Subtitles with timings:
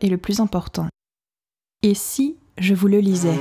[0.00, 0.88] est le plus important.
[1.82, 3.38] Et si je vous le lisais?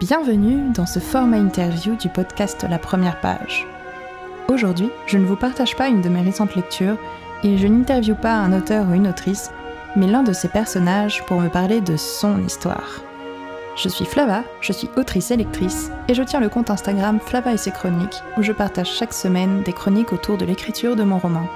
[0.00, 3.66] Bienvenue dans ce format interview du podcast La Première Page.
[4.48, 6.98] Aujourd'hui, je ne vous partage pas une de mes récentes lectures
[7.42, 9.50] et je n'interviewe pas un auteur ou une autrice,
[9.96, 13.02] mais l'un de ses personnages pour me parler de son histoire.
[13.76, 17.52] Je suis Flava, je suis autrice et lectrice, et je tiens le compte Instagram Flava
[17.52, 21.18] et ses chroniques, où je partage chaque semaine des chroniques autour de l'écriture de mon
[21.18, 21.46] roman.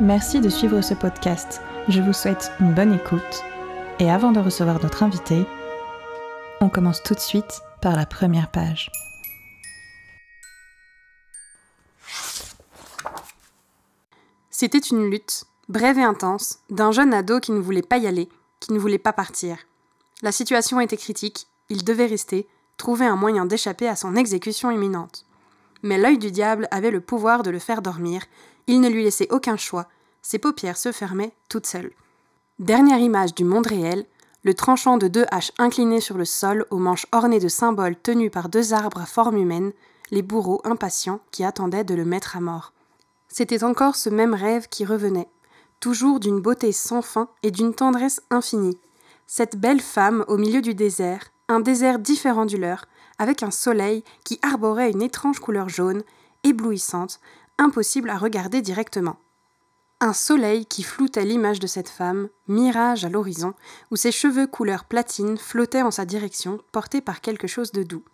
[0.00, 3.44] Merci de suivre ce podcast, je vous souhaite une bonne écoute,
[4.00, 5.46] et avant de recevoir notre invité,
[6.60, 8.90] on commence tout de suite par la première page.
[14.50, 18.28] C'était une lutte, brève et intense, d'un jeune ado qui ne voulait pas y aller,
[18.58, 19.58] qui ne voulait pas partir.
[20.22, 25.26] La situation était critique, il devait rester, trouver un moyen d'échapper à son exécution imminente.
[25.82, 28.22] Mais l'œil du diable avait le pouvoir de le faire dormir,
[28.66, 29.88] il ne lui laissait aucun choix,
[30.22, 31.92] ses paupières se fermaient toutes seules.
[32.58, 34.06] Dernière image du monde réel,
[34.42, 38.30] le tranchant de deux haches inclinées sur le sol, aux manches ornées de symboles tenus
[38.30, 39.72] par deux arbres à forme humaine,
[40.10, 42.72] les bourreaux impatients qui attendaient de le mettre à mort.
[43.28, 45.28] C'était encore ce même rêve qui revenait,
[45.80, 48.78] toujours d'une beauté sans fin et d'une tendresse infinie,
[49.26, 52.86] cette belle femme au milieu du désert, un désert différent du leur,
[53.18, 56.02] avec un soleil qui arborait une étrange couleur jaune,
[56.44, 57.20] éblouissante,
[57.58, 59.16] impossible à regarder directement.
[60.00, 63.54] Un soleil qui floutait l'image de cette femme, mirage à l'horizon,
[63.90, 68.04] où ses cheveux couleur platine flottaient en sa direction, portés par quelque chose de doux.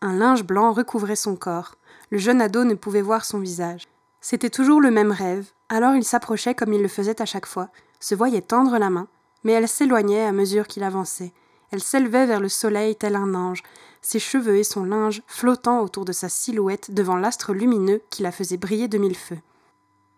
[0.00, 1.74] Un linge blanc recouvrait son corps.
[2.10, 3.88] Le jeune ado ne pouvait voir son visage.
[4.20, 7.68] C'était toujours le même rêve, alors il s'approchait comme il le faisait à chaque fois,
[8.00, 9.08] se voyait tendre la main,
[9.44, 11.32] mais elle s'éloignait à mesure qu'il avançait.
[11.70, 13.62] Elle s'élevait vers le soleil tel un ange,
[14.00, 18.32] ses cheveux et son linge flottant autour de sa silhouette devant l'astre lumineux qui la
[18.32, 19.38] faisait briller de mille feux.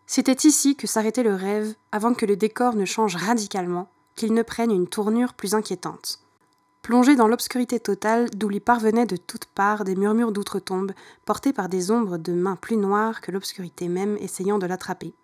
[0.07, 4.43] C'était ici que s'arrêtait le rêve avant que le décor ne change radicalement, qu'il ne
[4.43, 6.21] prenne une tournure plus inquiétante.
[6.83, 10.93] Plongé dans l'obscurité totale d'où lui parvenaient de toutes parts des murmures d'outre-tombe,
[11.27, 15.15] portés par des ombres de mains plus noires que l'obscurité même essayant de l'attraper.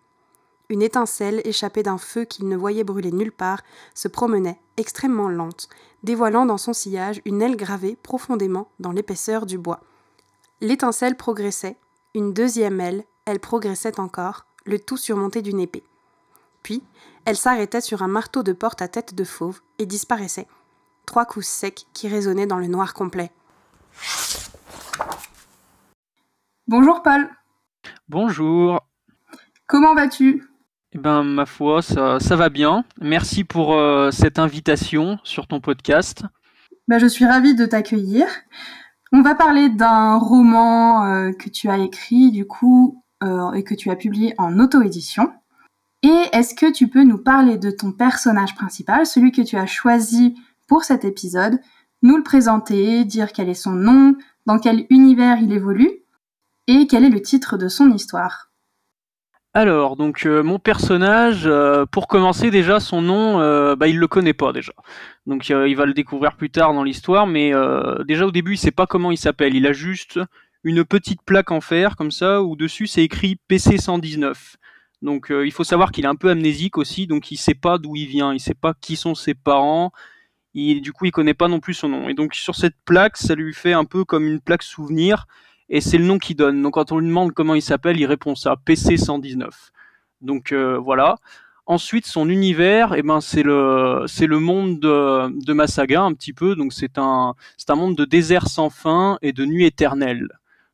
[0.68, 3.62] Une étincelle échappée d'un feu qu'il ne voyait brûler nulle part
[3.94, 5.68] se promenait, extrêmement lente,
[6.02, 9.80] dévoilant dans son sillage une aile gravée profondément dans l'épaisseur du bois.
[10.60, 11.76] L'étincelle progressait,
[12.14, 15.84] une deuxième aile, elle progressait encore, le tout surmonté d'une épée.
[16.64, 16.82] Puis,
[17.24, 20.48] elle s'arrêtait sur un marteau de porte à tête de fauve et disparaissait.
[21.06, 23.30] Trois coups secs qui résonnaient dans le noir complet.
[26.66, 27.30] Bonjour Paul.
[28.08, 28.80] Bonjour.
[29.68, 30.42] Comment vas-tu?
[30.92, 32.84] Eh ben, ma foi, ça, va bien.
[33.00, 36.22] Merci pour euh, cette invitation sur ton podcast.
[36.88, 38.26] Ben, je suis ravie de t'accueillir.
[39.12, 43.74] On va parler d'un roman euh, que tu as écrit, du coup, euh, et que
[43.74, 45.32] tu as publié en auto-édition.
[46.02, 49.66] Et est-ce que tu peux nous parler de ton personnage principal, celui que tu as
[49.66, 50.36] choisi
[50.68, 51.58] pour cet épisode,
[52.02, 54.14] nous le présenter, dire quel est son nom,
[54.46, 55.90] dans quel univers il évolue,
[56.68, 58.50] et quel est le titre de son histoire?
[59.56, 64.06] Alors, donc euh, mon personnage, euh, pour commencer déjà, son nom, euh, bah, il le
[64.06, 64.74] connaît pas déjà.
[65.24, 67.52] Donc il va le découvrir plus tard dans l'histoire, mais
[68.06, 69.54] déjà au début, il sait pas comment il s'appelle.
[69.54, 70.20] Il a juste
[70.62, 74.56] une petite plaque en fer comme ça, où dessus c'est écrit PC 119.
[75.00, 77.96] Donc il faut savoir qu'il est un peu amnésique aussi, donc il sait pas d'où
[77.96, 79.90] il vient, il sait pas qui sont ses parents.
[80.54, 82.08] Et du coup, il connaît pas non plus son nom.
[82.10, 85.26] Et donc sur cette plaque, ça lui fait un peu comme une plaque souvenir
[85.68, 86.62] et c'est le nom qu'il donne.
[86.62, 89.72] Donc quand on lui demande comment il s'appelle, il répond ça, PC 119.
[90.20, 91.16] Donc euh, voilà.
[91.66, 96.14] Ensuite, son univers, eh ben c'est le c'est le monde de, de ma saga un
[96.14, 96.54] petit peu.
[96.54, 100.28] Donc c'est un c'est un monde de désert sans fin et de nuit éternelle.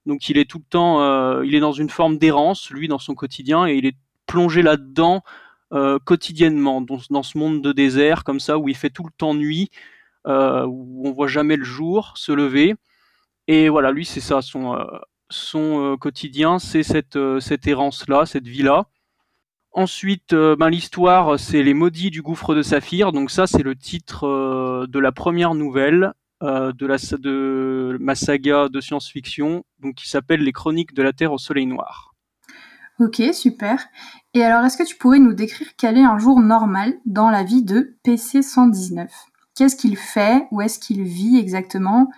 [0.04, 2.98] Donc il est tout le temps, euh, il est dans une forme d'errance, lui, dans
[2.98, 5.22] son quotidien, et il est plongé là-dedans
[5.72, 9.34] euh, quotidiennement, dans, ce monde de désert comme ça, où il fait tout le temps
[9.34, 9.70] nuit,
[10.26, 12.74] où on voit jamais le jour se lever.
[13.48, 14.84] Et voilà, lui, c'est ça, son, euh,
[15.54, 18.86] euh, quotidien, c'est cette, euh, cette errance-là, cette vie-là.
[19.72, 23.10] Ensuite, ben, l'histoire, c'est Les Maudits du gouffre de Saphir.
[23.10, 26.12] Donc ça, c'est le titre de la première nouvelle
[26.42, 31.32] de, la, de ma saga de science-fiction, donc qui s'appelle Les Chroniques de la Terre
[31.32, 32.12] au Soleil Noir.
[33.00, 33.82] Ok, super.
[34.34, 37.42] Et alors, est-ce que tu pourrais nous décrire quel est un jour normal dans la
[37.42, 39.10] vie de PC 119
[39.56, 40.46] Qu'est-ce qu'il fait?
[40.50, 42.10] Où est-ce qu'il vit exactement?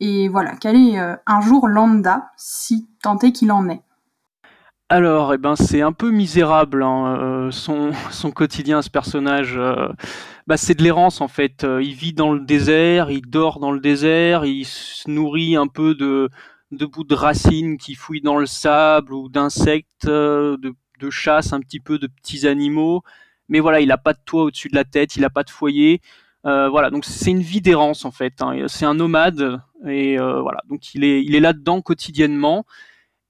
[0.00, 3.80] Et voilà, quel est euh, un jour lambda, si tant est qu'il en est?
[4.88, 7.50] Alors, eh ben, c'est un peu misérable hein, euh,
[8.10, 9.56] son, quotidien, ce personnage.
[9.56, 9.88] Euh,
[10.46, 11.66] bah, c'est de l'errance en fait.
[11.80, 15.94] il vit dans le désert, il dort dans le désert, il se nourrit un peu
[15.94, 16.30] de,
[16.70, 21.60] de bouts de racines qui fouillent dans le sable ou d'insectes, de, de chasse un
[21.60, 23.02] petit peu de petits animaux.
[23.48, 25.50] Mais voilà, il n'a pas de toit au-dessus de la tête, il n'a pas de
[25.50, 26.00] foyer.
[26.46, 28.40] Voilà, donc c'est une vie d'errance en fait.
[28.40, 28.66] Hein.
[28.68, 32.64] C'est un nomade et voilà, donc il est là-dedans quotidiennement.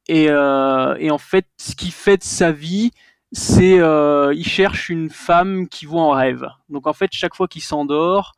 [0.09, 2.93] Et, et, en fait, ce qui fait de sa vie,
[3.33, 6.49] c'est euh, il cherche une femme qui voit en rêve.
[6.69, 8.35] Donc en fait, chaque fois qu'il s'endort,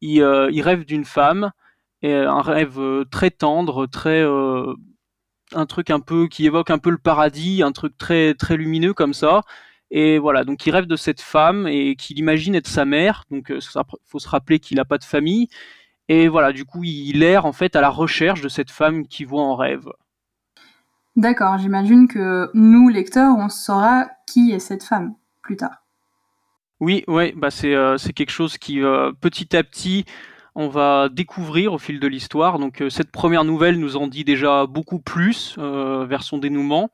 [0.00, 1.52] il, euh, il, rêve d'une femme,
[2.02, 4.74] et un rêve euh, très tendre, très euh,
[5.52, 8.94] un truc un peu qui évoque un peu le paradis, un truc très très lumineux
[8.94, 9.42] comme ça.
[9.90, 13.24] Et voilà, donc il rêve de cette femme et qu'il imagine être sa mère.
[13.30, 13.60] Donc il
[14.04, 15.48] faut se rappeler qu'il n'a pas de famille.
[16.08, 19.24] Et voilà, du coup, il erre en fait à la recherche de cette femme qui
[19.24, 19.88] voit en rêve.
[21.16, 25.82] D'accord, j'imagine que nous, lecteurs, on saura qui est cette femme plus tard.
[26.78, 30.04] Oui, ouais, bah c'est euh, quelque chose qui euh, petit à petit
[30.54, 32.58] on va découvrir au fil de l'histoire.
[32.58, 36.90] Donc euh, cette première nouvelle nous en dit déjà beaucoup plus vers son dénouement.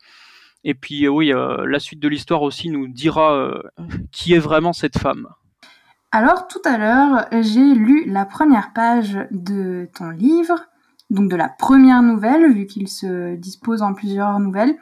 [0.64, 3.53] Et puis oui, la suite de l'histoire aussi nous dira
[4.12, 5.29] qui est vraiment cette femme.
[6.12, 10.67] Alors tout à l'heure, j'ai lu la première page de ton livre
[11.12, 14.75] donc de la première nouvelle, vu qu'il se dispose en plusieurs nouvelles.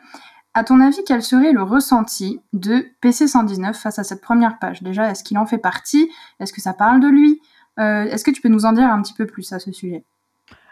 [0.55, 4.83] À ton avis, quel serait le ressenti de PC 119 face à cette première page?
[4.83, 6.11] Déjà, est-ce qu'il en fait partie?
[6.39, 7.41] Est-ce que ça parle de lui?
[7.79, 10.05] Euh, Est-ce que tu peux nous en dire un petit peu plus à ce sujet?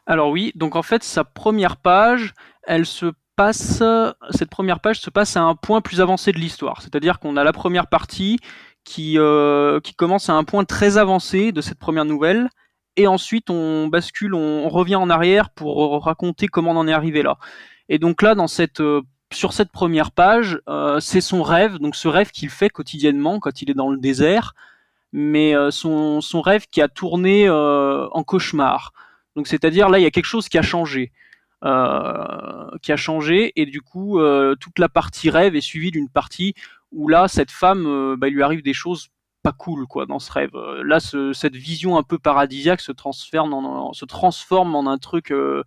[0.06, 3.12] Alors oui, donc en fait, sa première page, elle se
[3.52, 6.82] cette première page se passe à un point plus avancé de l'histoire.
[6.82, 8.38] C'est-à-dire qu'on a la première partie
[8.84, 12.48] qui, euh, commence à un point très avancé de cette première nouvelle,
[12.96, 17.22] et ensuite on bascule, on, revient en arrière pour raconter comment on en est arrivé
[17.22, 17.38] là.
[17.88, 18.34] Et donc là,
[18.80, 19.02] euh,
[19.32, 23.62] sur cette première page, euh, c'est son rêve, donc ce rêve qu'il fait quotidiennement quand
[23.62, 24.54] il est dans le désert,
[25.12, 28.92] mais son, son, rêve qui a tourné en cauchemar.
[29.36, 31.12] Donc c'est-à-dire là, il y a quelque chose qui a changé.
[31.62, 34.20] Qui a changé et du coup
[34.60, 36.54] toute la partie rêve est suivie d'une partie
[36.92, 39.10] où là cette femme bah, il lui arrive des choses
[39.42, 40.54] pas cool quoi dans ce rêve.
[40.54, 45.30] Euh, là, cette vision un peu paradisiaque se transforme en, se transforme en un truc
[45.30, 45.62] euh,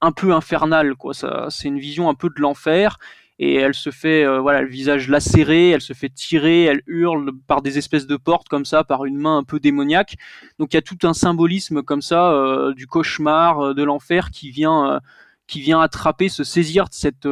[0.00, 1.14] un peu infernal quoi.
[1.14, 2.98] Ça, c'est une vision un peu de l'enfer
[3.40, 7.32] et elle se fait euh, voilà le visage lacéré, elle se fait tirer, elle hurle
[7.46, 10.16] par des espèces de portes comme ça, par une main un peu démoniaque.
[10.58, 12.32] Donc il y a tout un symbolisme comme ça
[12.76, 15.00] du cauchemar, de l'enfer qui vient
[15.46, 17.28] qui vient attraper, se saisir de cette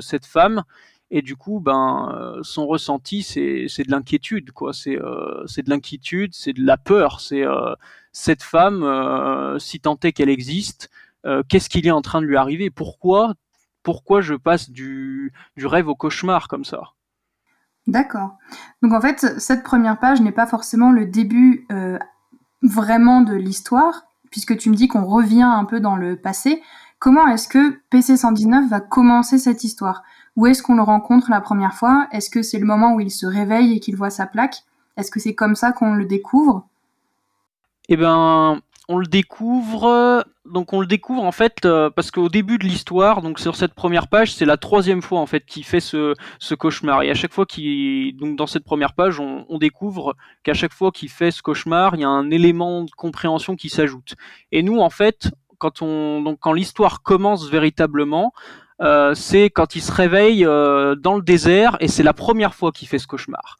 [0.00, 0.62] cette femme.
[1.10, 4.72] Et du coup ben euh, son ressenti c'est de l'inquiétude quoi.
[4.72, 7.20] C'est euh, c'est de l'inquiétude c'est de la peur.
[7.20, 7.74] C'est euh,
[8.12, 10.90] cette femme si tant est qu'elle existe
[11.48, 12.70] qu'est-ce qu'il est en train de lui arriver?
[12.70, 13.34] Pourquoi
[13.82, 16.80] pourquoi je passe du rêve au cauchemar comme ça?
[17.86, 18.36] D'accord.
[18.82, 21.68] Donc en fait, cette première page n'est pas forcément le début
[22.62, 26.62] vraiment de l'histoire, puisque tu me dis qu'on revient un peu dans le passé.
[26.98, 30.02] Comment est-ce que PC 119 va commencer cette histoire?
[30.34, 32.08] Où est-ce qu'on le rencontre la première fois?
[32.12, 34.64] Est-ce que c'est le moment où il se réveille et qu'il voit sa plaque?
[34.96, 36.66] Est-ce que c'est comme ça qu'on le découvre?
[37.88, 40.24] Eh ben, on le découvre.
[40.44, 43.74] Donc on le découvre en fait euh, parce qu'au début de l'histoire, donc sur cette
[43.74, 46.14] première page, c'est la troisième fois en fait qu'il fait ce,
[46.54, 47.02] cauchemar.
[47.02, 50.14] Et à chaque fois qu'il, donc dans cette première page, on, découvre
[50.44, 53.68] qu'à chaque fois qu'il fait ce cauchemar, il y a un élément de compréhension qui
[53.68, 54.14] s'ajoute.
[54.52, 58.32] Et nous en fait, quand on, donc quand l'histoire commence véritablement,
[58.82, 62.72] euh, c'est quand il se réveille euh, dans le désert et c'est la première fois
[62.72, 63.58] qu'il fait ce cauchemar.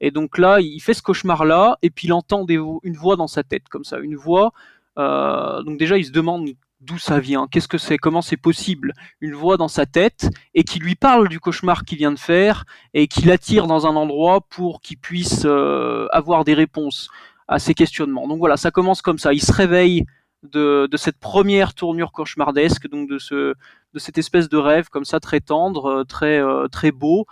[0.00, 3.42] Et donc là, il fait ce cauchemar-là et puis il entend une voix dans sa
[3.42, 4.52] tête comme ça, une voix.
[4.98, 6.48] Euh, donc déjà, il se demande
[6.80, 10.62] d'où ça vient, qu'est-ce que c'est, comment c'est possible, une voix dans sa tête et
[10.62, 12.64] qui lui parle du cauchemar qu'il vient de faire
[12.94, 17.10] et qui l'attire dans un endroit pour qu'il puisse avoir des réponses
[17.48, 18.28] à ses questionnements.
[18.28, 19.32] Donc voilà, ça commence comme ça.
[19.32, 20.04] Il se réveille
[20.42, 23.54] de, cette première tournure cauchemardesque, donc de, ce,
[23.94, 27.26] de cette espèce de rêve comme ça très tendre, euh, très, euh, très beau,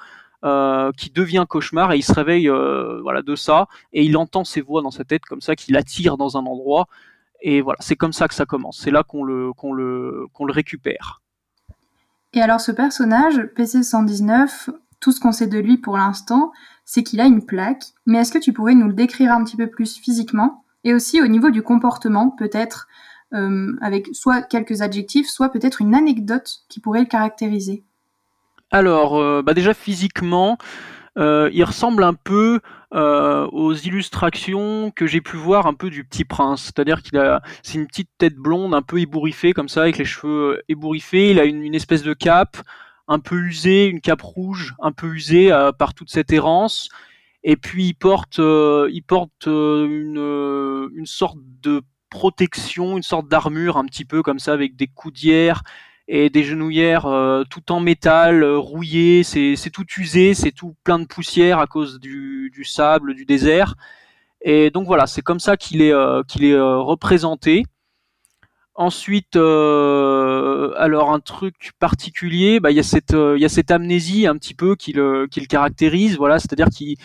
[0.45, 4.61] euh, qui devient cauchemar et il se réveille voilà de ça et il entend ces
[4.61, 6.87] voix dans sa tête comme ça qui l'attire dans un endroit
[7.41, 8.79] et voilà c'est comme ça que ça commence.
[8.79, 11.23] C'est là qu'on le le le récupère.
[12.35, 14.71] Et alors ce personnage PC 119
[15.01, 16.53] tout ce qu'on sait de lui pour l'instant
[16.85, 19.57] c'est qu'il a une plaque mais est-ce que tu pourrais nous le décrire un petit
[19.57, 20.65] peu plus physiquement?
[20.85, 22.89] Et aussi au niveau du comportement, peut-être
[23.35, 27.83] euh, avec soit quelques adjectifs, soit peut-être une anecdote qui pourrait le caractériser.
[28.71, 30.59] Alors, euh, bah déjà physiquement,
[31.19, 32.61] euh, il ressemble un peu
[32.93, 37.75] aux illustrations que j'ai pu voir un peu du Petit Prince, c'est-à-dire qu'il a, c'est
[37.75, 41.33] une petite tête blonde un peu ébouriffée comme ça, avec les cheveux ébouriffés.
[41.33, 42.57] Il a une, espèce de cape
[43.07, 46.89] un peu usée, une cape rouge un peu usée par toute cette errance.
[47.49, 53.05] Et puis il porte, euh, il porte euh, une, euh, une sorte de protection, une
[53.05, 55.63] sorte d'armure un petit peu comme ça avec des coudières
[56.09, 57.09] et des genouillères
[57.51, 62.51] tout en métal, rouillées, c'est tout usé, c'est tout plein de poussière à cause du,
[62.55, 63.75] du sable, du désert.
[64.41, 65.93] Et donc voilà, c'est comme ça qu'il est,
[66.29, 67.65] qu'il est représenté.
[68.77, 73.71] Ensuite, euh, alors un truc particulier, bah, il y a cette il y a cette
[73.73, 76.97] amnésie un petit peu qui le qui le caractérise, voilà, c'est-à-dire qu'il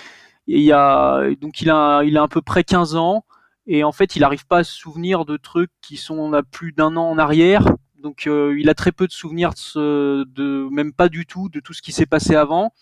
[0.60, 3.24] y a donc il a il a à peu près 15 ans
[3.68, 6.74] et en fait il n'arrive pas à se souvenir de trucs qui sont à plus
[6.74, 7.66] d'un an en arrière,
[8.02, 11.74] donc euh, il a très peu de souvenirs de, même pas du tout de tout
[11.74, 12.74] ce qui s'est passé avant.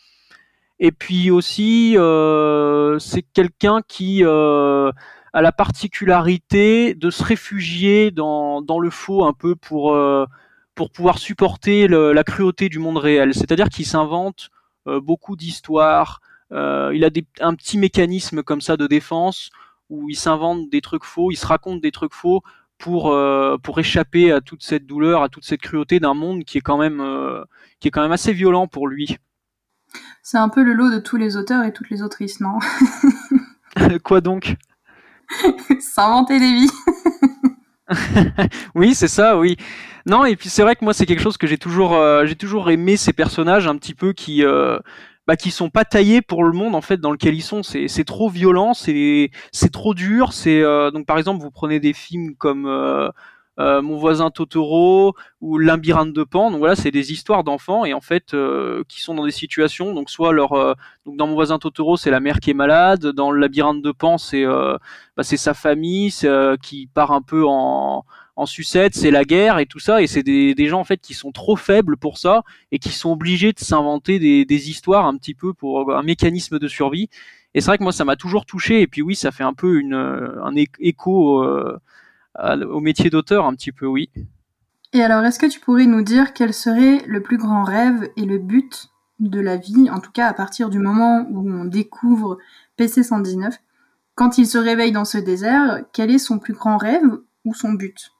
[0.79, 4.91] Et puis aussi euh, c'est quelqu'un qui euh,
[5.33, 9.97] a la particularité de se réfugier dans, dans le faux un peu pour,
[10.75, 13.33] pour pouvoir supporter la cruauté du monde réel.
[13.33, 14.49] C'est-à-dire qu'il s'invente
[14.85, 19.49] beaucoup d'histoires, euh, il a des, un petit mécanisme comme ça de défense
[19.89, 22.41] où il s'invente des trucs faux, il se raconte des trucs faux
[22.77, 26.57] pour euh, pour échapper à toute cette douleur, à toute cette cruauté d'un monde qui
[26.57, 27.43] est quand même euh,
[27.79, 29.17] qui est quand même assez violent pour lui.
[30.23, 32.59] C'est un peu le lot de tous les auteurs et toutes les autrices, non?
[34.03, 34.55] Quoi donc?
[35.79, 36.71] S'inventer des vies.
[38.75, 39.57] oui, c'est ça, oui.
[40.05, 42.35] Non, et puis c'est vrai que moi c'est quelque chose que j'ai toujours, euh, j'ai
[42.35, 44.43] toujours aimé ces personnages un petit peu qui,
[45.29, 47.61] bah, qui sont pas taillés pour le monde en fait dans lequel ils sont.
[47.61, 50.33] C'est, c'est trop violent, c'est, c'est trop dur.
[50.33, 53.11] C'est euh, donc par exemple vous prenez des films comme euh,
[53.59, 56.49] euh, Mon voisin Totoro ou Labyrinthe de Pan.
[56.49, 58.35] Donc voilà, c'est des histoires d'enfants et en fait
[58.87, 59.93] qui sont dans des situations.
[59.93, 60.49] Donc soit leur,
[61.05, 63.05] donc dans Mon voisin Totoro, c'est la mère qui est malade.
[63.05, 66.11] Dans le Labyrinthe de Pan, c'est bah, c'est sa famille
[66.63, 68.03] qui part un peu en
[68.39, 71.13] en sucette, c'est la guerre et tout ça, et c'est des, gens en fait qui
[71.13, 75.33] sont trop faibles pour ça et qui sont obligés de s'inventer des, histoires un petit
[75.33, 77.09] peu pour un mécanisme de survie.
[77.53, 79.53] Et c'est vrai que moi ça m'a toujours touché, et puis oui, ça fait un
[79.53, 81.79] peu un écho euh,
[82.65, 84.09] au métier d'auteur un petit peu, oui.
[84.93, 88.25] Et alors, est-ce que tu pourrais nous dire quel serait le plus grand rêve et
[88.25, 92.37] le but de la vie, en tout cas à partir du moment où on découvre
[92.77, 93.55] PC 119
[94.15, 97.73] Quand il se réveille dans ce désert, quel est son plus grand rêve ou son
[97.73, 98.11] but?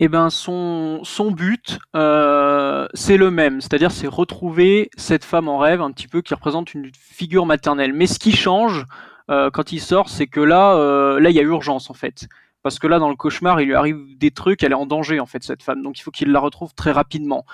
[0.00, 5.58] Eh ben son, son but, euh, c'est le même, c'est-à-dire c'est retrouver cette femme en
[5.58, 7.92] rêve un petit peu qui représente une figure maternelle.
[7.92, 8.84] Mais ce qui change
[9.30, 12.28] euh, quand il sort, c'est que là, euh, là il y a urgence en fait
[12.62, 15.20] parce que là dans le cauchemar il lui arrive des trucs, elle est en danger
[15.20, 17.44] en fait cette femme, donc il faut qu'il la retrouve très rapidement.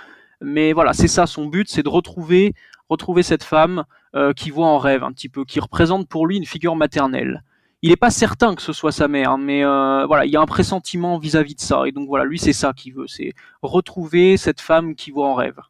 [0.40, 2.54] Mais voilà, c'est ça son but, c'est de retrouver
[2.88, 3.84] retrouver cette femme
[4.14, 7.42] euh, qui voit en rêve un petit peu, qui représente pour lui une figure maternelle.
[7.84, 10.40] Il n'est pas certain que ce soit sa mère, mais euh, voilà, il y a
[10.40, 13.34] un pressentiment vis-à-vis -vis de ça, et donc voilà, lui c'est ça qu'il veut, c'est
[13.60, 15.60] retrouver cette femme qui voit en rêve.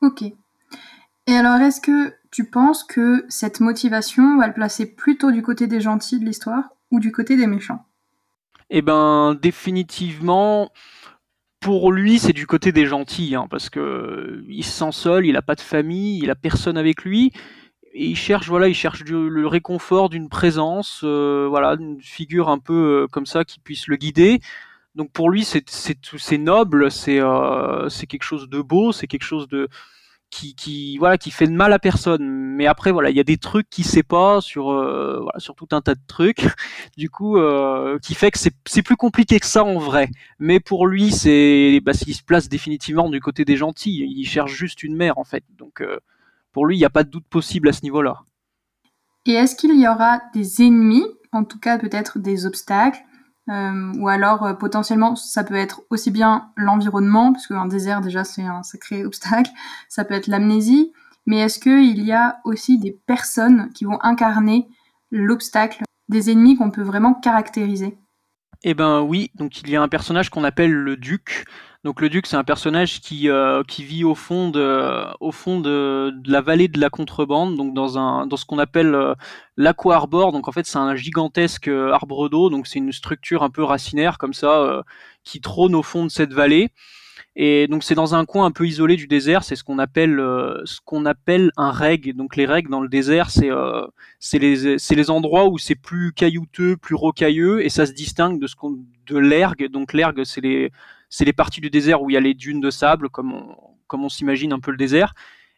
[0.00, 0.22] Ok.
[1.26, 5.66] Et alors, est-ce que tu penses que cette motivation va le placer plutôt du côté
[5.66, 7.84] des gentils de l'histoire ou du côté des méchants?
[8.70, 10.70] Eh ben définitivement
[11.58, 15.36] pour lui, c'est du côté des gentils, hein, parce que il se sent seul, il
[15.36, 17.32] a pas de famille, il a personne avec lui,
[17.94, 22.58] et il cherche, voilà, il cherche le réconfort d'une présence, euh, voilà, d'une figure un
[22.58, 24.40] peu euh, comme ça qui puisse le guider.
[24.94, 29.24] Donc pour lui, c'est c'est noble, c'est euh, c'est quelque chose de beau, c'est quelque
[29.24, 29.68] chose de
[30.30, 32.24] qui, qui voilà qui fait de mal à personne.
[32.56, 35.54] Mais après voilà il y a des trucs qui sait pas sur euh, voilà, sur
[35.54, 36.42] tout un tas de trucs.
[36.96, 40.08] Du coup euh, qui fait que c'est c'est plus compliqué que ça en vrai.
[40.38, 44.52] Mais pour lui c'est bah, il se place définitivement du côté des gentils il cherche
[44.52, 45.44] juste une mère en fait.
[45.58, 45.98] Donc euh,
[46.54, 48.16] pour lui il n'y a pas de doute possible à ce niveau là
[49.26, 53.04] et est-ce qu'il y aura des ennemis en tout cas peut-être des obstacles
[53.50, 58.24] euh, ou alors euh, potentiellement ça peut être aussi bien l'environnement, parce qu'un désert déjà
[58.24, 59.50] c'est un sacré obstacle,
[59.88, 60.92] ça peut être l'amnésie,
[61.26, 64.66] mais est-ce qu'il y a aussi des personnes qui vont incarner
[65.10, 67.98] l'obstacle, des ennemis qu'on peut vraiment caractériser?
[68.62, 71.44] Eh ben oui, donc il y a un personnage qu'on appelle le duc,
[71.84, 75.60] donc le duc, c'est un personnage qui, euh, qui vit au fond de, au fond
[75.60, 79.14] de, la vallée de la contrebande, donc dans un, dans ce qu'on appelle euh,
[79.58, 80.32] l'Aqua Arbor.
[80.32, 82.48] Donc en fait, c'est un gigantesque euh, arbre d'eau.
[82.48, 84.82] Donc c'est une structure un peu racinaire comme ça euh,
[85.24, 86.70] qui trône au fond de cette vallée.
[87.36, 90.20] Et donc c'est dans un coin un peu isolé du désert, c'est ce qu'on appelle
[90.20, 92.14] euh, ce appelle un reg.
[92.14, 93.86] Donc les regs dans le désert, c'est euh,
[94.20, 98.40] c'est les c'est les endroits où c'est plus caillouteux, plus rocailleux et ça se distingue
[98.40, 98.54] de ce
[99.06, 99.68] de l'ergue.
[99.68, 100.70] Donc l'ergue c'est les
[101.14, 103.54] c'est les parties du désert où il y a les dunes de sable comme
[103.92, 105.14] on s'imagine un peu le désert.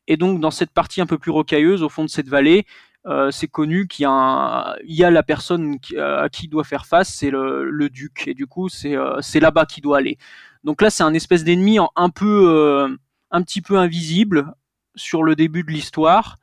[0.07, 2.67] Et donc dans cette partie un peu plus rocailleuse au fond de cette vallée,
[3.07, 7.09] euh, c'est connu qu'il y a, la personne qui, à qui il doit faire face,
[7.09, 10.19] c'est le, duc, et du coup c'est euh, c'est là-bas qu'il doit aller.
[10.63, 12.95] Donc là c'est un espèce d'ennemi un peu euh,
[13.31, 14.53] un petit peu invisible
[14.95, 16.37] sur le début de l'histoire.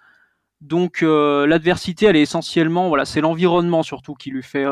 [0.61, 4.65] Donc l'adversité, elle est essentiellement, voilà, c'est l'environnement surtout qui lui fait,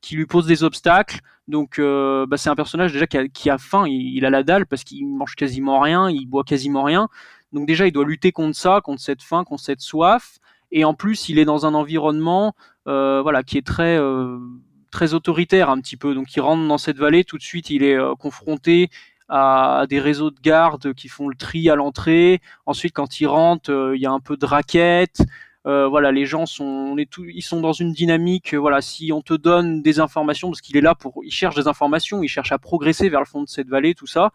[0.00, 1.20] qui lui pose des obstacles.
[1.50, 5.06] Donc bah, c'est un personnage déjà qui a, faim, il, a la dalle parce qu'il
[5.06, 7.08] mange quasiment rien, il boit quasiment rien.
[7.52, 10.38] Donc déjà il doit lutter contre ça, contre cette faim, contre cette soif.
[10.72, 12.54] Et en plus il est dans un environnement,
[12.86, 13.98] voilà, qui est très
[14.90, 16.14] très autoritaire un petit peu.
[16.14, 18.90] Donc il rentre dans cette vallée, tout de suite il est euh, confronté
[19.28, 22.40] à des réseaux de gardes qui font le tri à l'entrée.
[22.66, 25.22] Ensuite, quand il rentre, euh, il y a un peu de raquettes.
[25.66, 28.54] Euh, voilà, les gens sont, on est tout, ils sont dans une dynamique.
[28.54, 31.68] voilà, si on te donne des informations, parce qu'il est là pour, il cherche des
[31.68, 34.32] informations, il cherche à progresser vers le fond de cette vallée, tout ça.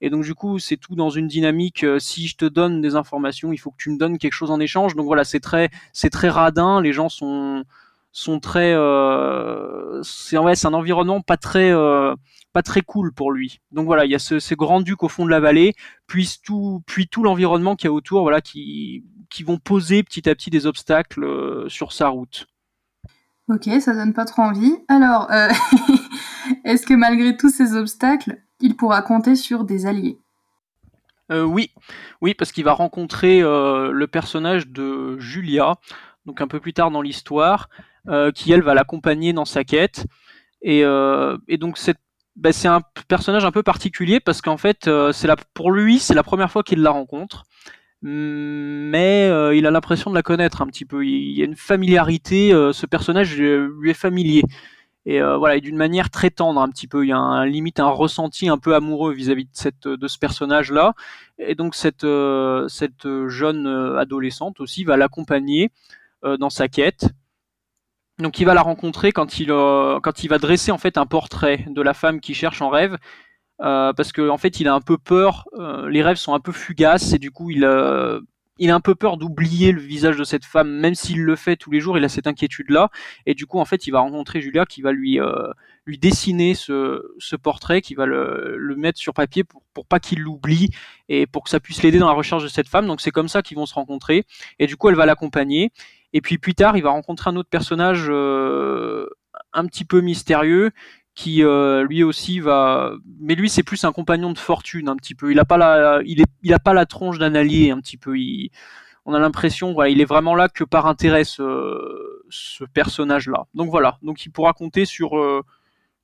[0.00, 1.84] Et donc du coup, c'est tout dans une dynamique.
[1.98, 4.60] si je te donne des informations, il faut que tu me donnes quelque chose en
[4.60, 4.94] échange.
[4.94, 6.80] Donc voilà, c'est très, c'est très radin.
[6.82, 7.64] Les gens sont,
[8.12, 12.14] sont très euh, c'est ouais, un environnement pas très euh,
[12.52, 13.60] pas très cool pour lui.
[13.72, 15.74] Donc voilà, il y a ce, ces grands ducs au fond de la vallée,
[16.06, 20.34] puis tout puis tout l'environnement qui est autour, voilà, qui qui vont poser petit à
[20.34, 22.46] petit des obstacles euh, sur sa route.
[23.48, 24.76] Ok, ça donne pas trop envie.
[24.88, 25.48] Alors, euh,
[26.64, 30.18] est-ce que malgré tous ces obstacles, il pourra compter sur des alliés?
[31.30, 31.70] Euh, Oui,
[32.20, 35.76] oui, parce qu'il va rencontrer le personnage de Julia,
[36.26, 37.68] donc un peu plus tard dans l'histoire,
[38.34, 40.06] qui elle va l'accompagner dans sa quête.
[40.62, 41.78] Et, et donc
[42.38, 46.14] bah, c'est un personnage un peu particulier parce qu'en fait, euh, c'est pour lui, c'est
[46.14, 47.42] la première fois qu'il la rencontre
[48.02, 51.04] mais il a l'impression de la connaître un petit peu.
[51.04, 54.42] Il y a une familiarité, ce personnage lui est familier.
[55.06, 57.04] Et voilà, d'une manière très tendre un petit peu.
[57.04, 59.48] Il y a un, limite un ressenti un peu amoureux vis-à-vis
[59.84, 60.94] de, ce personnage-là.
[61.38, 62.06] Et donc cette,
[62.68, 63.66] cette jeune
[63.98, 65.70] adolescente aussi va l'accompagner
[66.22, 67.10] dans sa quête.
[68.18, 71.06] Donc il va la rencontrer quand il euh, quand il va dresser en fait un
[71.06, 72.96] portrait de la femme qui cherche en rêve
[73.60, 76.40] euh, parce que en fait il a un peu peur euh, les rêves sont un
[76.40, 77.68] peu fugaces et du coup il
[78.60, 81.56] il a un peu peur d'oublier le visage de cette femme même s'il le fait
[81.56, 82.90] tous les jours il a cette inquiétude là
[83.26, 85.20] et du coup en fait il va rencontrer Julia qui va lui
[85.86, 90.00] lui dessiner ce, ce portrait qui va le, le mettre sur papier pour pour pas
[90.00, 90.70] qu'il l'oublie
[91.08, 92.88] et pour que ça puisse l'aider dans la recherche de cette femme.
[92.88, 94.24] Donc c'est comme ça qu'ils vont se rencontrer.
[94.58, 95.70] Et du coup elle va l'accompagner.
[96.12, 99.06] Et puis plus tard, il va rencontrer un autre personnage euh,
[99.52, 100.70] un petit peu mystérieux
[101.18, 105.16] qui euh, lui aussi va mais lui c'est plus un compagnon de fortune un petit
[105.16, 105.32] peu.
[105.32, 108.14] Il a pas la il a pas la tronche d'un allié un petit peu.
[109.04, 111.42] On a l'impression il est vraiment là que par intérêt ce,
[112.30, 113.98] ce personnage là donc voilà.
[114.02, 115.42] Donc il pourra compter sur euh,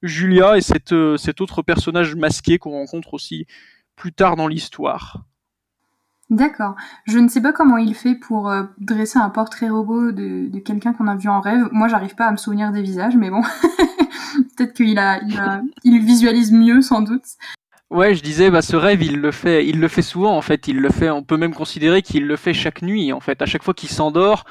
[0.03, 3.47] Julia et cet autre personnage masqué qu'on rencontre aussi
[3.95, 5.23] plus tard dans l'histoire
[6.31, 6.75] D'accord.
[7.07, 10.95] Je ne sais pas comment il fait pour euh, dresser un portrait robot de, quelqu'un
[10.95, 11.69] qu'on a vu en rêve.
[11.71, 13.43] Moi, j'arrive pas à me souvenir des visages, mais bon,
[14.57, 15.21] peut-être qu'il a,
[15.85, 17.25] il visualise mieux sans doute.
[17.91, 20.67] Ouais, je disais, bah ce rêve, il le fait, il le fait souvent en fait.
[20.67, 21.11] Il le fait.
[21.11, 23.41] On peut même considérer qu'il le fait chaque nuit en fait.
[23.43, 24.45] À chaque fois qu'il s'endort,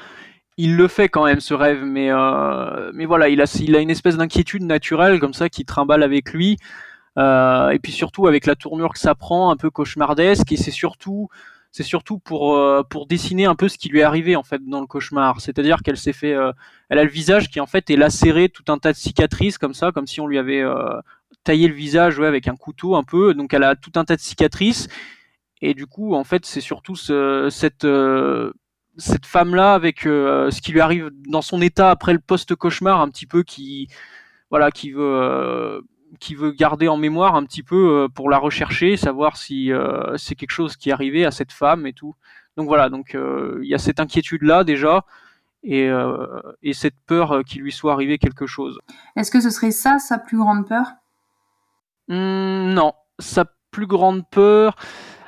[0.56, 1.82] il le fait quand même ce rêve.
[1.84, 6.02] Mais euh, voilà, il a, il a une espèce d'inquiétude naturelle comme ça qui trimballe
[6.02, 6.56] avec lui.
[7.18, 10.50] Euh, et puis surtout avec la tournure que ça prend, un peu cauchemardesque.
[10.52, 11.28] Et c'est surtout
[11.74, 14.64] c'est surtout pour euh, pour dessiner un peu ce qui lui est arrivé en fait
[14.64, 15.40] dans le cauchemar.
[15.40, 16.52] C'est-à-dire qu'elle s'est fait, euh,
[16.88, 19.74] elle a le visage qui en fait est lacéré, tout un tas de cicatrices comme
[19.74, 21.00] ça, comme si on lui avait euh,
[21.42, 23.34] taillé le visage avec un couteau un peu.
[23.34, 24.86] Donc elle a tout un tas de cicatrices.
[25.62, 27.86] Et du coup, en fait, c'est surtout ce, cette
[28.96, 33.26] cette femme-là avec ce qui lui arrive dans son état après le post-cauchemar un petit
[33.26, 33.88] peu qui
[34.50, 35.82] voilà qui veut
[36.18, 40.16] qui veut garder en mémoire un petit peu euh, pour la rechercher, savoir si euh,
[40.16, 42.14] c'est quelque chose qui est arrivé à cette femme et tout.
[42.56, 45.04] Donc voilà, donc euh, il y a cette inquiétude là déjà
[45.62, 45.88] et,
[46.62, 48.78] et cette peur qu'il lui soit arrivé quelque chose.
[49.16, 50.88] Est-ce que ce serait ça sa plus grande peur?
[52.08, 54.76] Mmh, Non, sa plus grande peur.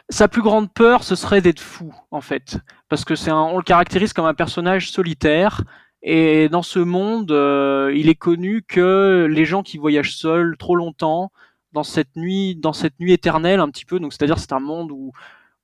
[0.08, 3.64] Sa plus grande peur, ce serait d'être fou, en fait, parce que c'est on le
[3.64, 5.64] caractérise comme un personnage solitaire,
[6.08, 10.76] et dans ce monde, euh, il est connu que les gens qui voyagent seuls trop
[10.76, 11.32] longtemps,
[11.72, 14.92] dans cette nuit, dans cette nuit éternelle un petit peu, donc c'est-à-dire c'est un monde
[14.92, 15.12] où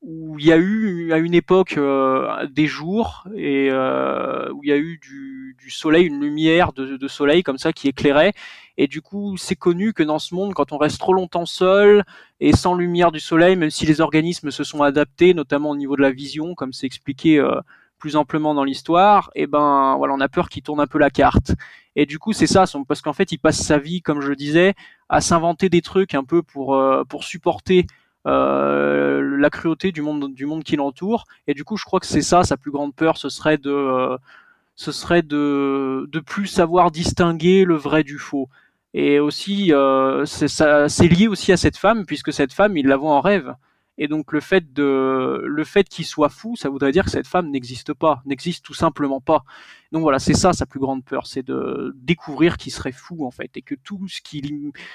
[0.03, 4.71] où il y a eu à une époque euh, des jours et euh, où il
[4.71, 8.33] y a eu du, du soleil, une lumière de, de, soleil comme ça qui éclairait.
[8.77, 12.03] Et du coup, c'est connu que dans ce monde, quand on reste trop longtemps seul
[12.41, 15.95] et sans lumière du soleil, même si les organismes se sont adaptés, notamment au niveau
[15.95, 17.61] de la vision, comme c'est expliqué euh,
[18.03, 20.99] plus amplement dans l'histoire, et eh ben voilà, on a peur qu'il tourne un peu
[20.99, 21.53] la carte.
[21.95, 24.35] Et du coup, c'est ça, parce qu'en fait, il passe sa vie, comme je le
[24.35, 24.75] disais,
[25.09, 27.87] à s'inventer des trucs un peu pour euh, pour supporter
[28.27, 31.27] euh, la cruauté du monde du monde qui l'entoure.
[31.47, 33.71] Et du coup, je crois que c'est ça sa plus grande peur, ce serait de
[33.71, 34.17] euh,
[34.75, 38.49] ce serait de de plus savoir distinguer le vrai du faux.
[38.95, 39.73] Et aussi,
[40.27, 43.55] c'est lié aussi à cette femme, puisque cette femme, il la voit en rêve.
[43.99, 47.27] Et donc le fait de le fait qu'il soit fou, ça voudrait dire que cette
[47.27, 49.45] femme n'existe pas, n'existe tout simplement pas.
[49.93, 53.31] Donc voilà, c'est ça sa plus grande peur, c'est de découvrir qu'il serait fou en
[53.31, 54.21] fait et que tout ce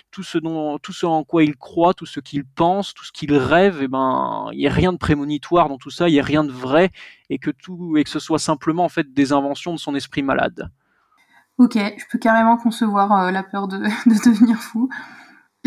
[0.09, 3.11] tout ce dont tout ce en quoi il croit, tout ce qu'il pense, tout ce
[3.11, 6.19] qu'il rêve, eh ben il y a rien de prémonitoire dans tout ça, il y
[6.19, 6.89] a rien de vrai
[7.29, 10.23] et que tout et que ce soit simplement en fait des inventions de son esprit
[10.23, 10.71] malade.
[11.59, 13.77] Ok, je peux carrément concevoir euh, la peur de
[14.25, 14.89] devenir fou.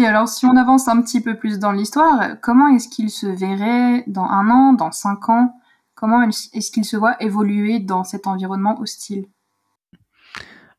[0.05, 4.05] Alors, si on avance un petit peu plus dans l'histoire, comment est-ce qu'il se verrait
[4.07, 5.55] dans un an, dans cinq ans?
[5.95, 9.27] Comment est-ce qu'il se voit évoluer dans cet environnement hostile?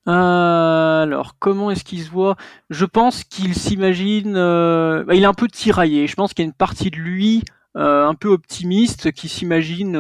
[0.08, 2.36] Euh, alors, comment est-ce qu'il se voit?
[2.70, 4.36] Je pense qu'il s'imagine.
[4.36, 6.08] Euh, bah, il est un peu tiraillé.
[6.08, 7.44] Je pense qu'il y a une partie de lui
[7.76, 10.00] euh, un peu optimiste qui s'imagine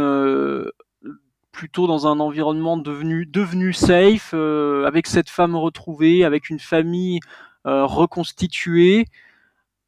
[1.52, 7.20] plutôt dans un environnement devenu devenu safe, avec cette femme retrouvée, avec une famille
[7.66, 9.06] reconstitué.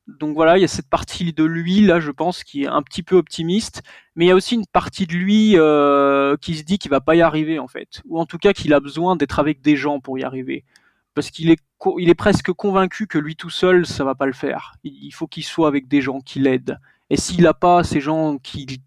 [0.08, 2.82] Donc voilà, il y a cette partie de lui là, je pense, qui est un
[2.82, 3.84] petit peu optimiste,
[4.16, 7.00] mais il y a aussi une partie de lui euh, qui se dit qu'il va
[7.00, 9.78] pas y arriver en fait, ou en tout cas qu'il a besoin d'être avec des
[9.78, 10.66] gens pour y arriver,
[11.14, 11.60] parce qu'il est
[11.98, 14.74] il est presque convaincu que lui tout seul ça va pas le faire.
[14.84, 16.80] Il faut qu'il soit avec des gens qui l'aident.
[17.10, 18.82] Et s'il n'a pas ces gens qui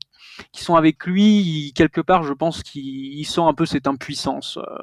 [0.53, 4.59] qui sont avec lui, quelque part, je pense qu'il sent un peu cette impuissance.
[4.59, 4.79] Euh.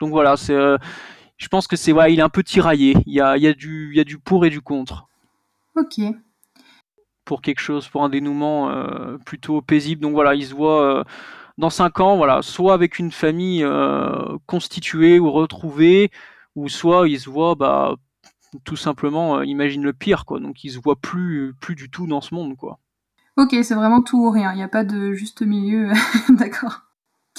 [0.00, 0.56] Donc voilà, c'est
[1.40, 2.96] je pense que c'est ouais, il est un peu tiraillé.
[3.06, 5.08] Il y a, il y a du, il y a du pour et du contre.
[5.74, 6.00] Ok.
[7.24, 10.02] Pour quelque chose, pour un dénouement euh, plutôt paisible.
[10.02, 11.04] Donc voilà, il se voit euh,
[11.56, 16.10] dans cinq ans, voilà, soit avec une famille euh, constituée ou retrouvée,
[16.56, 17.96] ou soit il se voit, bah,
[18.64, 20.40] tout simplement, imagine le pire, quoi.
[20.40, 22.78] Donc il se voit plus, plus du tout dans ce monde, quoi.
[23.38, 24.52] Ok, c'est vraiment tout ou rien.
[24.52, 25.90] Il n'y a pas de juste milieu.
[26.28, 26.89] D'accord.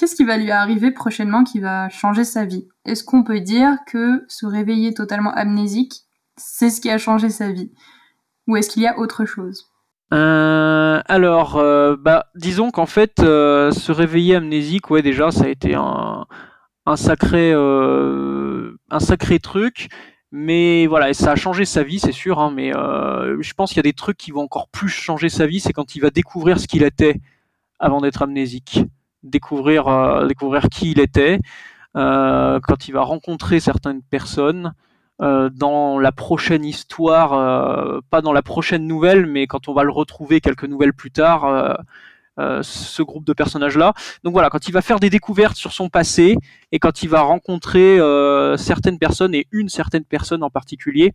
[0.01, 2.67] Qu'est-ce qui va lui arriver prochainement qui va changer sa vie?
[2.85, 5.93] Est-ce qu'on peut dire que se réveiller totalement amnésique,
[6.37, 7.71] c'est ce qui a changé sa vie?
[8.47, 9.67] Ou est-ce qu'il y a autre chose?
[10.11, 15.49] Euh, alors, euh, bah, disons qu'en fait, euh, se réveiller amnésique, ouais, déjà, ça a
[15.49, 16.25] été un,
[16.95, 17.53] sacré,
[19.39, 19.87] truc.
[20.31, 22.39] Mais voilà, ça a changé sa vie, c'est sûr.
[22.39, 25.45] Hein, mais je pense qu'il y a des trucs qui vont encore plus changer sa
[25.45, 27.21] vie, c'est quand il va découvrir ce qu'il était
[27.77, 28.81] avant d'être amnésique
[29.23, 31.39] découvrir, euh, découvrir qui il était,
[31.95, 34.73] euh, quand il va rencontrer certaines personnes.
[35.21, 39.91] Euh, dans la prochaine histoire, pas dans la prochaine nouvelle, mais quand on va le
[39.91, 41.77] retrouver quelques nouvelles plus tard,
[42.63, 43.93] ce groupe de personnages-là.
[44.23, 46.37] Donc voilà, quand il va faire des découvertes sur son passé
[46.71, 47.99] et quand il va rencontrer
[48.57, 51.13] certaines personnes et une certaine personne en particulier,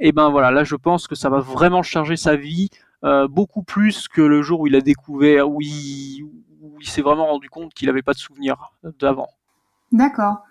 [0.00, 2.68] et eh ben voilà, là je pense que ça va vraiment changer sa vie
[3.30, 6.26] beaucoup plus que le jour où il a découvert, où il,
[6.80, 9.28] il s'est vraiment rendu compte qu'il n'avait pas de souvenirs d'avant.
[9.92, 10.44] D'accord.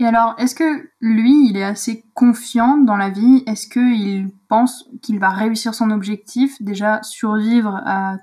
[0.00, 3.42] Et alors, est-ce que lui, il est assez confiant dans la vie?
[3.46, 8.16] Est-ce qu'il pense qu'il va réussir son objectif, déjà survivre à,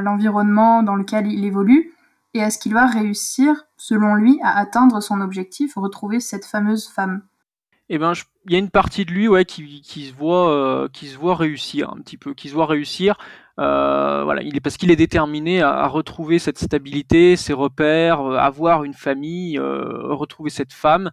[0.00, 1.92] l'environnement dans lequel il évolue?
[2.34, 7.22] Et est-ce qu'il va réussir, selon lui, à atteindre son objectif, retrouver cette fameuse femme?
[7.88, 8.12] Eh ben,
[8.46, 11.34] il y a une partie de lui, ouais, qui, se voit, euh, qui se voit
[11.34, 13.16] réussir un petit peu, qui se voit réussir.
[13.58, 18.94] Euh, voilà, parce qu'il est déterminé à, retrouver cette stabilité, ses repères, euh, avoir une
[18.94, 21.10] famille, retrouver cette femme.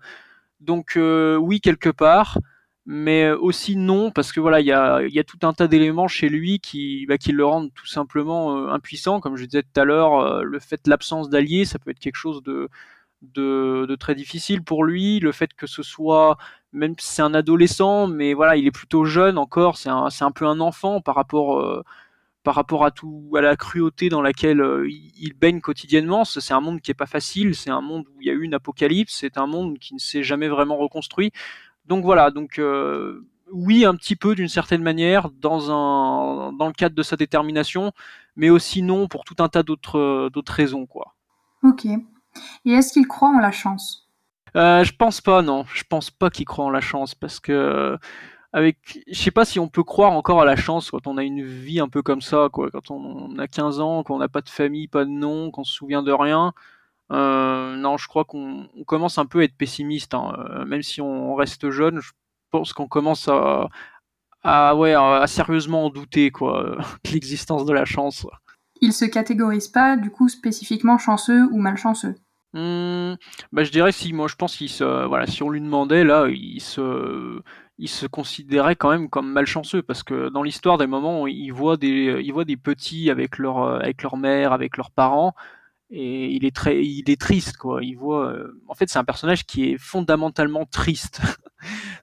[0.62, 2.38] Donc oui, quelque part,
[2.86, 6.60] mais aussi non, parce que voilà, il y a, tout un tas d'éléments chez lui
[6.60, 9.20] qui, bah, le rendent tout simplement impuissant.
[9.20, 12.42] Comme je disais tout à l'heure, le fait l'absence d'alliés, ça peut être quelque chose
[12.44, 15.20] de, très difficile pour lui.
[15.20, 16.38] Le fait que ce soit
[16.72, 20.46] même si c'est un adolescent, mais voilà, il est plutôt jeune encore, c'est un, peu
[20.46, 21.84] un enfant par rapport, euh,
[22.50, 26.26] par rapport à tout, à la cruauté dans laquelle euh, il, baigne quotidiennement.
[26.26, 28.42] C'est un monde qui est pas facile, c'est un monde où il y a eu
[28.42, 31.32] une apocalypse, c'est un monde qui ne s'est jamais vraiment reconstruit.
[31.86, 36.74] Donc voilà, donc euh, oui, un petit peu d'une certaine manière dans un, dans le
[36.74, 37.92] cadre de sa détermination,
[38.36, 41.14] mais aussi non pour tout un tas d'autres, d'autres raisons, quoi.
[41.62, 41.86] Ok.
[41.86, 44.10] Et est-ce qu'il croit en la chance?
[44.56, 45.66] Euh, je pense pas, non.
[45.72, 47.96] Je pense pas qu'il croit en la chance parce que
[48.52, 51.24] avec, je sais pas si on peut croire encore à la chance quand on a
[51.24, 52.72] une vie un peu comme ça, quoi.
[52.72, 55.74] Quand on, a 15 ans, qu'on n'a pas de famille, pas de nom, qu'on se
[55.74, 56.54] souvient de rien.
[57.12, 60.34] Euh, non, je crois qu'on commence un peu à être pessimiste, hein.
[60.38, 62.00] euh, même si on reste jeune.
[62.00, 62.12] Je
[62.50, 63.70] pense qu'on commence à,
[64.44, 68.26] à, ouais, à, sérieusement en douter, quoi, de l'existence de la chance.
[68.82, 72.16] Il se catégorise pas, du coup, spécifiquement chanceux ou malchanceux?
[72.54, 73.14] Mmh,
[73.52, 76.26] bah, je dirais si moi je pense qu'il se voilà si on lui demandait là
[76.30, 77.44] il se
[77.80, 81.78] il se considérait quand même comme malchanceux parce que dans l'histoire des moments il voit
[81.78, 85.34] des il voit des petits avec leur avec leur mère avec leurs parents
[85.90, 88.34] et il est très il est triste quoi il voit
[88.68, 91.22] en fait c'est un personnage qui est fondamentalement triste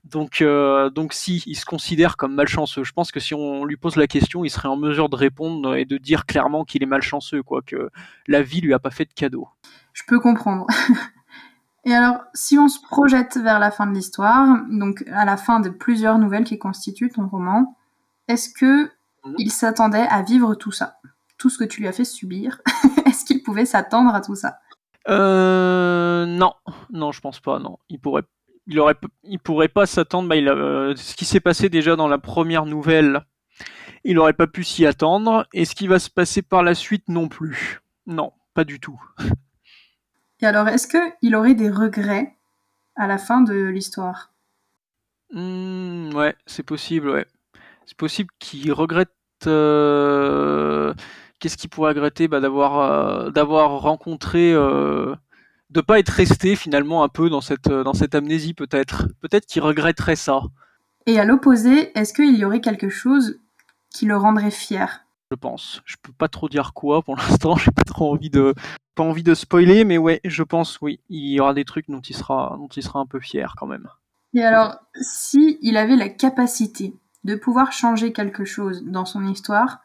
[0.04, 2.84] Donc, euh, donc si, il se considère comme malchanceux.
[2.84, 5.74] Je pense que si on lui pose la question, il serait en mesure de répondre
[5.74, 7.90] et de dire clairement qu'il est malchanceux, quoi, que
[8.26, 9.48] la vie lui a pas fait de cadeau.
[9.92, 10.66] Je peux comprendre.
[11.86, 15.60] et alors, si on se projette vers la fin de l'histoire, donc à la fin
[15.60, 17.76] de plusieurs nouvelles qui constituent ton roman,
[18.28, 18.90] est-ce que
[19.24, 19.34] Mhm.
[19.38, 20.98] il s'attendait à vivre tout ça,
[21.38, 22.60] tout ce que tu lui as fait subir
[23.06, 24.58] Est-ce qu'il pouvait s'attendre à tout ça?
[25.08, 26.52] Euh, non,
[26.92, 27.58] non, je pense pas.
[27.58, 28.24] Non, il pourrait,
[28.66, 30.28] il aurait, il pourrait pas s'attendre.
[30.28, 33.24] Bah, il a, euh, ce qui s'est passé déjà dans la première nouvelle,
[34.04, 35.46] il aurait pas pu s'y attendre.
[35.52, 37.80] Et ce qui va se passer par la suite, non plus.
[38.06, 39.00] Non, pas du tout.
[40.40, 42.36] Et alors, est-ce qu'il aurait des regrets
[42.94, 44.32] à la fin de l'histoire?
[45.32, 47.10] Hmm, ouais, c'est possible.
[47.10, 47.26] Ouais,
[47.86, 49.10] c'est possible qu'il regrette.
[49.46, 50.94] euh,
[51.40, 52.28] Qu'est-ce qu'il pourrait regretter?
[52.28, 52.78] Bah, d'avoir,
[53.26, 54.52] euh, d'avoir rencontré.
[54.52, 55.14] Euh...
[55.68, 59.08] De pas être resté finalement un peu dans cette, dans cette amnésie peut-être.
[59.20, 60.42] Peut-être qu'il regretterait ça.
[61.06, 63.40] Et à l'opposé, est-ce qu'il y aurait quelque chose
[63.90, 65.05] qui le rendrait fier?
[65.30, 65.82] Je pense.
[65.84, 68.54] Je peux pas trop dire quoi pour l'instant, j'ai pas trop envie de
[68.94, 72.00] pas envie de spoiler, mais ouais, je pense oui, il y aura des trucs dont
[72.00, 73.88] il sera dont il sera un peu fier quand même.
[74.34, 79.78] Et alors, si il avait la capacité de pouvoir changer quelque chose dans son histoire,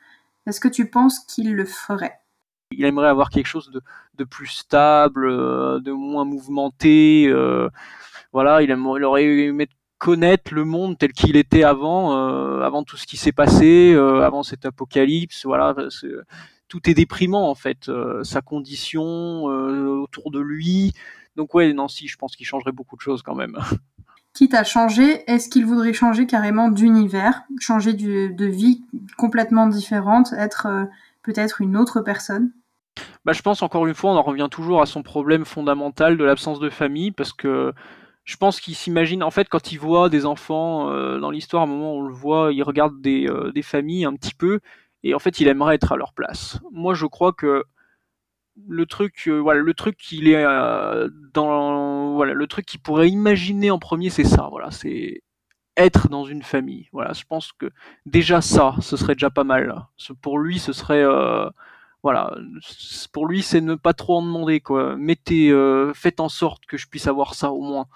[0.45, 2.19] est-ce que tu penses qu'il le ferait?
[2.71, 3.81] Il aimerait avoir quelque chose de,
[4.17, 7.27] de plus stable, euh, de moins mouvementé.
[7.27, 7.69] euh,
[8.33, 9.67] voilà, il, aimerait, il aurait aimé
[10.01, 14.21] connaître le monde tel qu'il était avant, euh, avant tout ce qui s'est passé, euh,
[14.21, 15.45] avant cet apocalypse.
[15.45, 15.75] Voilà,
[16.67, 20.93] tout est déprimant en fait, euh, sa condition autour de lui.
[21.35, 23.55] Donc ouais, si, je pense qu'il changerait beaucoup de choses quand même.
[24.33, 28.83] Quitte à changer, est-ce qu'il voudrait changer carrément d'univers, changer du- de vie
[29.17, 30.67] complètement différente, être
[31.21, 32.53] peut-être une autre personne?
[33.23, 36.23] Bah, je pense encore une fois, on en revient toujours à son problème fondamental de
[36.23, 37.71] l'absence de famille, parce que
[38.23, 41.65] je pense qu'il s'imagine, en fait, quand il voit des enfants euh, dans l'histoire, à
[41.65, 44.59] un moment on le voit, il regarde des, euh, des familles un petit peu,
[45.03, 46.59] et en fait il aimerait être à leur place.
[46.71, 47.63] Moi je crois que
[48.67, 50.45] le truc, euh, voilà, le truc qu'il est
[51.33, 55.23] dans, voilà, le truc qu'il pourrait imaginer en premier, c'est ça, voilà, c'est
[55.77, 56.89] être dans une famille.
[56.91, 57.71] Voilà, je pense que
[58.05, 59.87] déjà ça, ce serait déjà pas mal.
[60.21, 61.03] Pour lui, ce serait
[62.03, 62.31] voilà,
[63.13, 64.95] pour lui, c'est ne pas trop en demander, quoi.
[64.97, 67.87] Mettez, euh, faites en sorte que je puisse avoir ça au moins.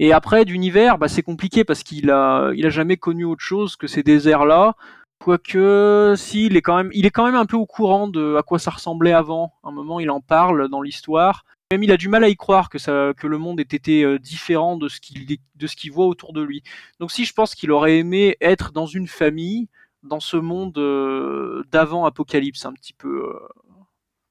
[0.00, 3.76] Et après, d'univers, bah, c'est compliqué parce qu'il a, il a jamais connu autre chose
[3.76, 4.74] que ces déserts-là.
[5.20, 8.36] Quoique, si, il est quand même, il est quand même un peu au courant de
[8.36, 9.52] à quoi ça ressemblait avant.
[9.64, 11.44] À un moment, il en parle dans l'histoire.
[11.70, 14.02] Même il a du mal à y croire que ça, que le monde ait été
[14.02, 16.62] euh, différent de ce qu'il, de ce qu'il voit autour de lui.
[16.98, 19.68] Donc, si je pense qu'il aurait aimé être dans une famille,
[20.02, 23.38] dans ce monde euh, d'avant Apocalypse, un petit peu euh,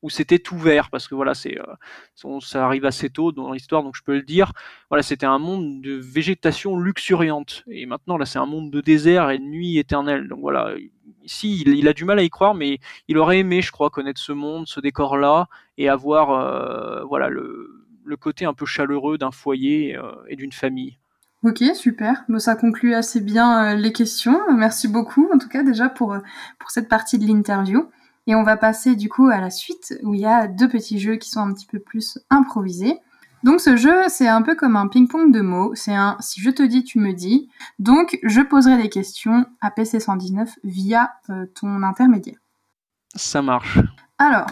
[0.02, 3.84] où c'était tout vert, parce que voilà, c'est euh, ça arrive assez tôt dans l'histoire,
[3.84, 4.54] donc je peux le dire.
[4.90, 9.30] Voilà, c'était un monde de végétation luxuriante, et maintenant là, c'est un monde de désert
[9.30, 10.28] et de nuit éternelle.
[10.28, 10.76] Donc voilà,
[11.24, 14.22] ici, il, a du mal à y croire, mais il aurait aimé, je crois, connaître
[14.22, 17.74] ce monde, ce décor-là, et avoir voilà le,
[18.20, 20.00] côté un peu chaleureux d'un foyer
[20.30, 20.98] et d'une famille.
[21.44, 22.24] Ok, super.
[22.40, 24.40] Ça conclut assez bien euh, les questions.
[24.54, 26.20] Merci beaucoup, en tout cas, déjà pour, euh,
[26.60, 27.90] pour cette partie de l'interview.
[28.26, 31.00] Et on va passer du coup à la suite, où il y a deux petits
[31.00, 33.00] jeux qui sont un petit peu plus improvisés.
[33.44, 35.74] Donc ce jeu, c'est un peu comme un ping-pong de mots.
[35.76, 37.50] C'est un si je te dis, tu me dis.
[37.80, 42.40] Donc je poserai des questions à PC119 via euh, ton intermédiaire.
[43.16, 43.80] Ça marche.
[44.18, 44.48] Alors,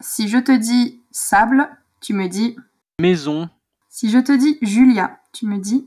[0.00, 1.68] si je te dis sable,
[2.00, 2.56] tu me dis.
[3.00, 3.48] Maison.
[3.88, 5.86] Si je te dis Julia, tu me dis.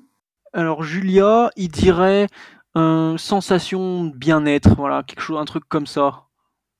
[0.54, 2.28] Alors Julia, il dirait
[2.78, 6.26] euh, sensation de bien-être, voilà, quelque chose, un truc comme ça.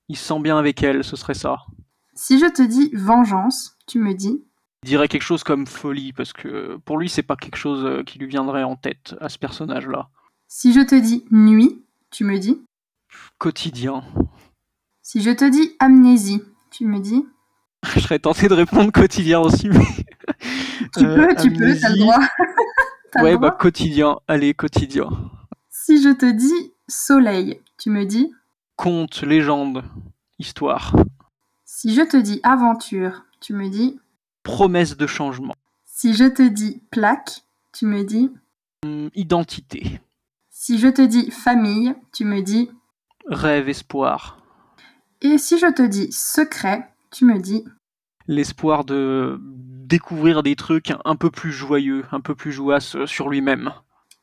[0.08, 1.58] Il se sent bien avec elle, ce serait ça.
[2.14, 4.44] Si je te dis vengeance, tu me dis.
[4.82, 8.02] Il dirait quelque chose comme folie, parce que pour lui, c'est pas quelque chose euh,
[8.02, 10.08] qui lui viendrait en tête à ce personnage-là.
[10.48, 12.60] Si je te dis nuit, tu me dis.
[13.38, 14.02] Quotidien.
[15.02, 17.24] Si je te dis amnésie, tu me dis.
[17.94, 19.84] Je serais tenté de répondre quotidien aussi, mais.
[20.96, 22.18] Tu Euh, peux, tu peux, t'as le droit.
[23.18, 24.18] Ouais, bah quotidien.
[24.28, 25.08] Allez, quotidien.
[25.68, 28.32] Si je te dis soleil, tu me dis.
[28.76, 29.84] Conte, légende,
[30.38, 30.94] histoire,
[31.64, 33.98] Si je te dis aventure, tu me dis.
[34.42, 37.42] promesse de changement, Si je te dis plaque,
[37.72, 38.30] tu me dis.
[38.84, 40.00] Hum, identité,
[40.50, 42.70] Si je te dis famille, tu me dis.
[43.26, 44.38] rêve, espoir,
[45.22, 47.64] Et si je te dis secret, tu me dis.
[48.30, 53.72] L'espoir de découvrir des trucs un peu plus joyeux, un peu plus jouaces sur lui-même.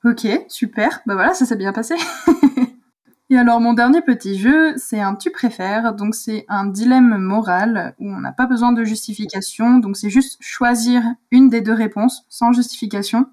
[0.06, 1.02] Ok, super.
[1.06, 1.96] Bah voilà, ça s'est bien passé.
[3.30, 5.94] Et alors, mon dernier petit jeu, c'est un tu préfères.
[5.94, 9.80] Donc, c'est un dilemme moral où on n'a pas besoin de justification.
[9.80, 13.26] Donc, c'est juste choisir une des deux réponses sans justification.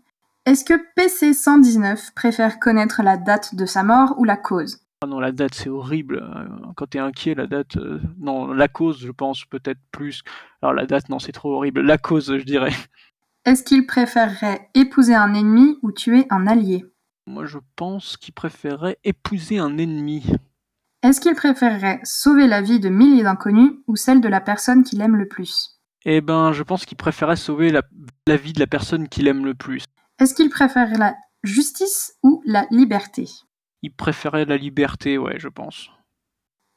[0.47, 4.84] Est-ce que PC119 préfère connaître la date de sa mort ou la cause?
[5.07, 6.23] Non, la date, c'est horrible.
[6.23, 7.77] Euh, quand t'es inquiet, la date.
[7.77, 10.23] Euh, non, la cause, je pense peut-être plus.
[10.63, 11.81] Alors la date, non, c'est trop horrible.
[11.81, 12.73] La cause, je dirais.
[13.45, 16.85] Est-ce qu'il préférerait épouser un ennemi ou tuer un allié?
[17.27, 20.25] Moi, je pense qu'il préférerait épouser un ennemi.
[21.03, 25.03] Est-ce qu'il préférerait sauver la vie de milliers d'inconnus ou celle de la personne qu'il
[25.03, 25.81] aime le plus?
[26.07, 27.83] Eh ben, je pense qu'il préférerait sauver la,
[28.27, 29.85] la vie de la personne qu'il aime le plus.
[30.19, 33.29] Est-ce qu'il préfère la justice ou la liberté?
[33.85, 35.91] Il préférait la liberté, ouais, je pense.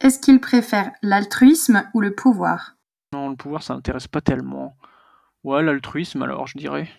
[0.02, 2.76] Est-ce qu'il préfère l'altruisme ou le pouvoir?
[3.14, 4.76] Non, le pouvoir, ça n'intéresse pas tellement.
[5.46, 6.90] Ouais, l'altruisme alors, je dirais.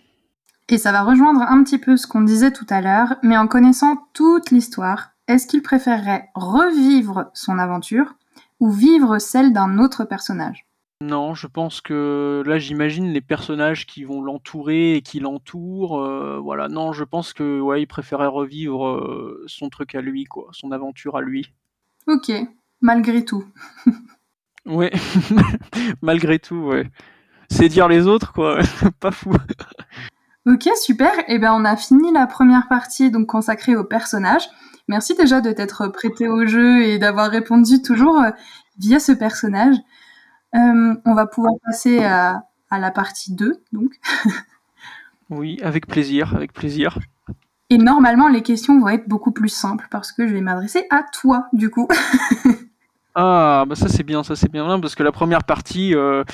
[0.70, 3.46] Et ça va rejoindre un petit peu ce qu'on disait tout à l'heure, mais en
[3.46, 8.14] connaissant toute l'histoire, est-ce qu'il préférerait revivre son aventure
[8.60, 10.67] ou vivre celle d'un autre personnage?
[11.00, 16.00] Non, je pense que là j'imagine les personnages qui vont l'entourer et qui l'entourent.
[16.00, 20.24] Euh, voilà, non, je pense que ouais, il préférait revivre euh, son truc à lui,
[20.24, 21.52] quoi, son aventure à lui.
[22.08, 22.32] Ok,
[22.80, 23.44] malgré tout.
[24.66, 24.90] ouais,
[26.02, 26.90] malgré tout, ouais.
[27.48, 28.58] C'est dire les autres, quoi,
[29.00, 29.32] pas fou.
[30.46, 31.16] Ok, super.
[31.20, 34.48] Et eh ben on a fini la première partie donc consacrée aux personnages.
[34.88, 38.30] Merci déjà de t'être prêté au jeu et d'avoir répondu toujours euh,
[38.78, 39.76] via ce personnage.
[40.54, 43.92] Euh, on va pouvoir passer à, la partie 2, donc.
[45.30, 46.98] oui, avec plaisir, avec plaisir.
[47.70, 51.02] Et normalement, les questions vont être beaucoup plus simples parce que je vais m'adresser à
[51.02, 51.86] toi, du coup.
[53.14, 56.24] ah, bah ça c'est bien, ça c'est bien, parce que la première partie, euh,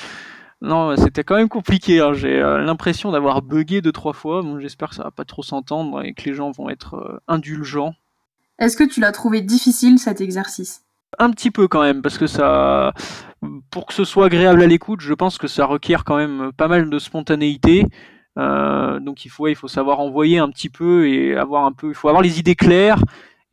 [0.61, 1.99] non, c'était quand même compliqué.
[1.99, 2.13] Hein.
[2.13, 4.41] J'ai euh, l'impression d'avoir bugué deux trois fois.
[4.41, 7.95] Bon, j'espère que ça va pas trop s'entendre et que les gens vont être indulgents.
[8.59, 10.85] Est-ce que tu l'as trouvé difficile cet exercice?
[11.19, 12.93] Un petit peu quand même, parce que ça,
[13.71, 16.67] pour que ce soit agréable à l'écoute, je pense que ça requiert quand même pas
[16.67, 17.85] mal de spontanéité.
[18.37, 21.89] Euh, donc il faut, il faut savoir envoyer un petit peu et avoir un peu,
[21.89, 22.99] il faut avoir les idées claires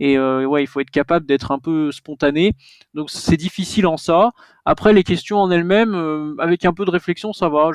[0.00, 2.54] et euh, ouais, il faut être capable d'être un peu spontané.
[2.94, 4.32] Donc c'est difficile en ça.
[4.64, 7.70] Après les questions en elles-mêmes, euh, avec un peu de réflexion, ça va.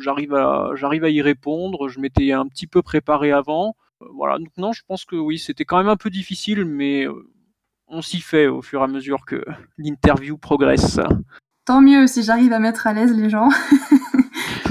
[0.00, 1.88] j'arrive à, j'arrive à y répondre.
[1.88, 3.76] Je m'étais un petit peu préparé avant.
[4.14, 4.38] voilà.
[4.38, 7.06] Donc non, je pense que oui, c'était quand même un peu difficile, mais
[7.88, 9.44] on s'y fait au fur et à mesure que
[9.76, 11.00] l'interview progresse.
[11.64, 13.48] Tant mieux si j'arrive à mettre à l'aise les gens.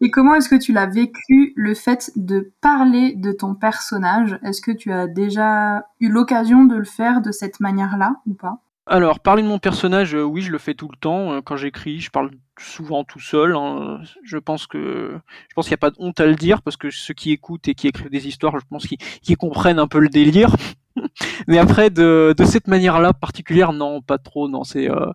[0.00, 4.38] et comment est-ce que tu l'as vécu le fait de parler de ton personnage?
[4.42, 8.62] Est-ce que tu as déjà eu l'occasion de le faire de cette manière-là ou pas?
[8.88, 11.32] Alors, parler de mon personnage, euh, oui, je le fais tout le temps.
[11.34, 13.54] Euh, quand j'écris, je parle souvent tout seul.
[13.54, 14.00] Hein.
[14.24, 16.78] Je pense que je pense qu'il n'y a pas de honte à le dire parce
[16.78, 19.98] que ceux qui écoutent et qui écrivent des histoires, je pense qu'ils comprennent un peu
[19.98, 20.54] le délire.
[21.48, 24.48] Mais après, de, cette manière-là particulière, non, pas trop.
[24.48, 25.10] Non, c'est euh,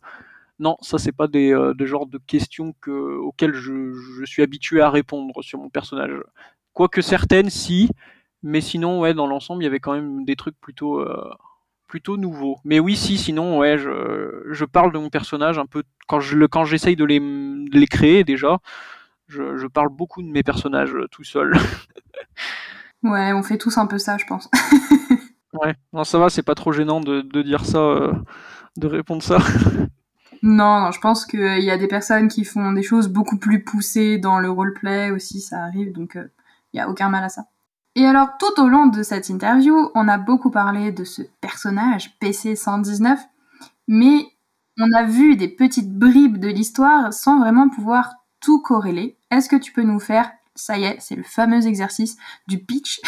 [0.59, 4.81] non, ça c'est pas des de genre de questions que, auxquelles je, je, suis habitué
[4.81, 6.11] à répondre sur mon personnage.
[6.73, 7.89] Quoique certaines, si.
[8.43, 11.03] Mais sinon, ouais, dans l'ensemble, il y avait quand même des trucs plutôt
[11.93, 12.57] plutôt nouveau.
[12.65, 16.47] Mais oui, si, sinon, ouais, je, parle de mon personnage un peu quand je le
[16.47, 17.19] quand j'essaye de les,
[17.71, 18.57] les créer déjà.
[19.27, 21.53] Je, parle beaucoup de mes personnages euh, tout seul.
[23.03, 24.49] ouais, on fait tous un peu ça, je pense.
[25.53, 28.11] ouais, non, ça va, c'est pas trop gênant de, dire ça, euh,
[28.75, 29.37] de répondre ça.
[30.45, 33.63] Non, non, je pense qu'il y a des personnes qui font des choses beaucoup plus
[33.63, 36.27] poussées dans le roleplay aussi, ça arrive, donc il euh,
[36.73, 37.45] n'y a aucun mal à ça.
[37.95, 42.17] Et alors, tout au long de cette interview, on a beaucoup parlé de ce personnage
[42.21, 43.17] PC119,
[43.87, 44.25] mais
[44.79, 49.17] on a vu des petites bribes de l'histoire sans vraiment pouvoir tout corréler.
[49.29, 52.99] Est-ce que tu peux nous faire, ça y est, c'est le fameux exercice du pitch,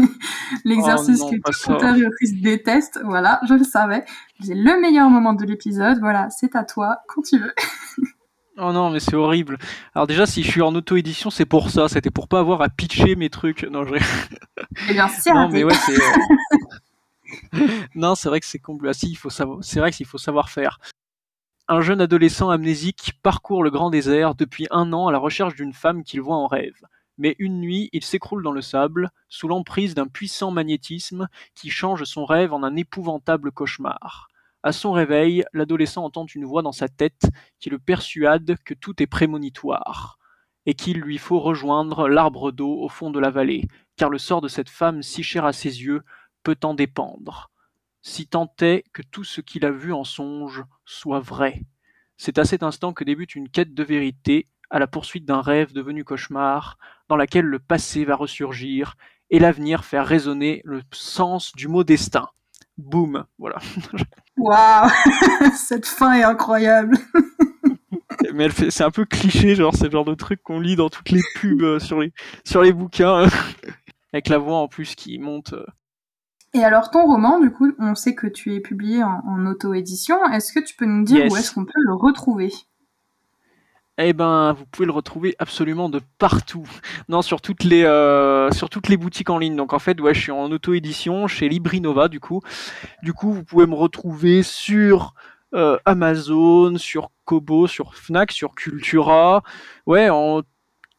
[0.64, 1.96] l'exercice oh que tout auteur
[2.40, 4.04] déteste, voilà, je le savais.
[4.40, 7.54] C'est le meilleur moment de l'épisode, voilà, c'est à toi quand tu veux.
[8.62, 9.56] Oh non, mais c'est horrible.
[9.94, 11.88] Alors déjà, si je suis en auto-édition, c'est pour ça.
[11.88, 13.62] C'était pour pas avoir à pitcher mes trucs.
[13.64, 13.94] Non, je...
[14.90, 15.96] Eh bien, Non, mais ouais, c'est...
[15.98, 18.92] Euh, non, c'est vrai que c'est compliqué.
[18.94, 19.58] Ah, il faut savoir...
[19.62, 20.78] C'est vrai qu'il faut savoir faire.
[21.68, 25.72] Un jeune adolescent amnésique parcourt le grand désert depuis un an à la recherche d'une
[25.72, 26.84] femme qu'il voit en rêve.
[27.16, 32.04] Mais une nuit, il s'écroule dans le sable, sous l'emprise d'un puissant magnétisme qui change
[32.04, 34.29] son rêve en un épouvantable cauchemar.
[34.62, 37.22] À son réveil, l'adolescent entend une voix dans sa tête
[37.60, 40.18] qui le persuade que tout est prémonitoire,
[40.66, 44.42] et qu'il lui faut rejoindre l'arbre d'eau au fond de la vallée, car le sort
[44.42, 46.02] de cette femme si chère à ses yeux
[46.42, 47.50] peut en dépendre.
[48.02, 51.62] Si tant est que tout ce qu'il a vu en songe soit vrai.
[52.18, 55.72] C'est à cet instant que débute une quête de vérité, à la poursuite d'un rêve
[55.72, 56.76] devenu cauchemar,
[57.08, 58.96] dans laquelle le passé va ressurgir
[59.30, 62.28] et l'avenir faire résonner le sens du mot destin.
[62.78, 63.58] Boum, voilà.
[64.36, 64.88] Waouh,
[65.56, 66.96] cette fin est incroyable.
[68.34, 70.76] mais elle fait, c'est un peu cliché, genre c'est le genre de truc qu'on lit
[70.76, 72.12] dans toutes les pubs euh, sur les
[72.44, 73.26] sur les bouquins,
[74.12, 75.52] avec la voix en plus qui monte.
[75.52, 75.66] euh.
[76.52, 80.16] Et alors ton roman, du coup, on sait que tu es publié en, en auto-édition.
[80.32, 81.32] Est-ce que tu peux nous dire Yes.
[81.32, 82.52] où est-ce qu'on peut le retrouver?
[84.02, 86.66] Eh ben, vous pouvez le retrouver absolument de partout.
[87.08, 89.56] Non, sur toutes les euh, sur toutes les boutiques en ligne.
[89.56, 92.40] Donc en fait, ouais, je suis en auto-édition chez Librinova du coup.
[93.02, 95.14] Du coup, vous pouvez me retrouver sur
[95.54, 99.42] euh, Amazon, sur Kobo, sur Fnac, sur Cultura.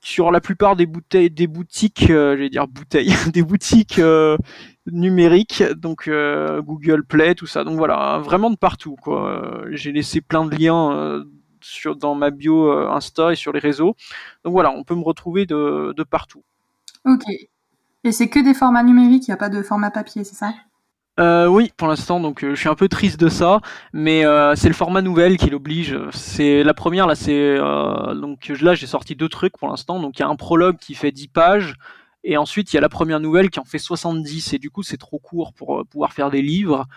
[0.04, 4.02] Sur la plupart des bouteilles des boutiques, euh, j'allais dire bouteilles, des boutiques
[4.88, 7.64] numériques, donc Google Play, tout ça.
[7.64, 8.98] Donc voilà, vraiment de partout
[9.72, 11.24] J'ai laissé plein de liens
[11.62, 13.96] sur, dans ma bio euh, Insta et sur les réseaux.
[14.44, 16.44] Donc voilà, on peut me retrouver de, de partout.
[17.06, 17.24] Ok.
[18.04, 20.54] Et c'est que des formats numériques, il n'y a pas de format papier, c'est ça?
[21.20, 23.60] Euh, oui, pour l'instant, donc euh, je suis un peu triste de ça,
[23.94, 25.98] mais euh, c'est le format nouvelle qui l'oblige.
[26.12, 30.00] C'est la première là, c'est donc là j'ai sorti deux trucs pour l'instant.
[30.00, 31.76] Donc il y a un prologue qui fait 10 pages,
[32.24, 34.84] et ensuite il y a la première nouvelle qui en fait 70, et du coup
[34.84, 36.88] c'est trop court pour pouvoir faire des livres.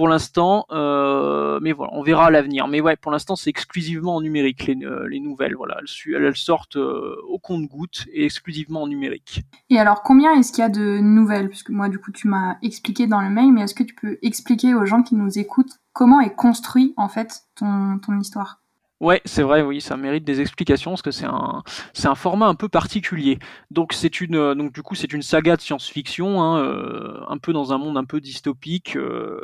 [0.00, 2.68] Pour l'instant, euh, mais voilà, on verra à l'avenir.
[2.68, 5.54] Mais ouais, pour l'instant c'est exclusivement en numérique les, euh, les nouvelles.
[5.54, 5.76] Voilà,
[6.06, 9.42] elles, sortent euh, au compte-goutte et exclusivement en numérique.
[9.68, 11.50] Et alors, combien est-ce qu'il y a de nouvelles?
[11.50, 14.16] Puisque moi, du coup, tu m'as expliqué dans le mail, mais est-ce que tu peux
[14.22, 18.62] expliquer aux gens qui nous écoutent comment est construit, en fait, ton, ton histoire?
[19.00, 21.62] Ouais, c'est vrai, oui, ça mérite des explications parce que c'est un,
[21.94, 23.38] c'est un format un peu particulier.
[23.70, 27.54] Donc c'est une, donc du coup c'est une saga de science-fiction, hein, euh, un peu
[27.54, 28.96] dans un monde un peu dystopique.
[28.96, 29.40] euh,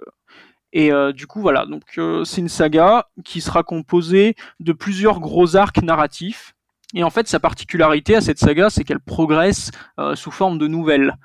[0.72, 5.20] et euh, du coup voilà, donc euh, c'est une saga qui sera composée de plusieurs
[5.20, 6.54] gros arcs narratifs.
[6.94, 10.66] Et en fait sa particularité à cette saga, c'est qu'elle progresse euh, sous forme de
[10.66, 11.16] nouvelles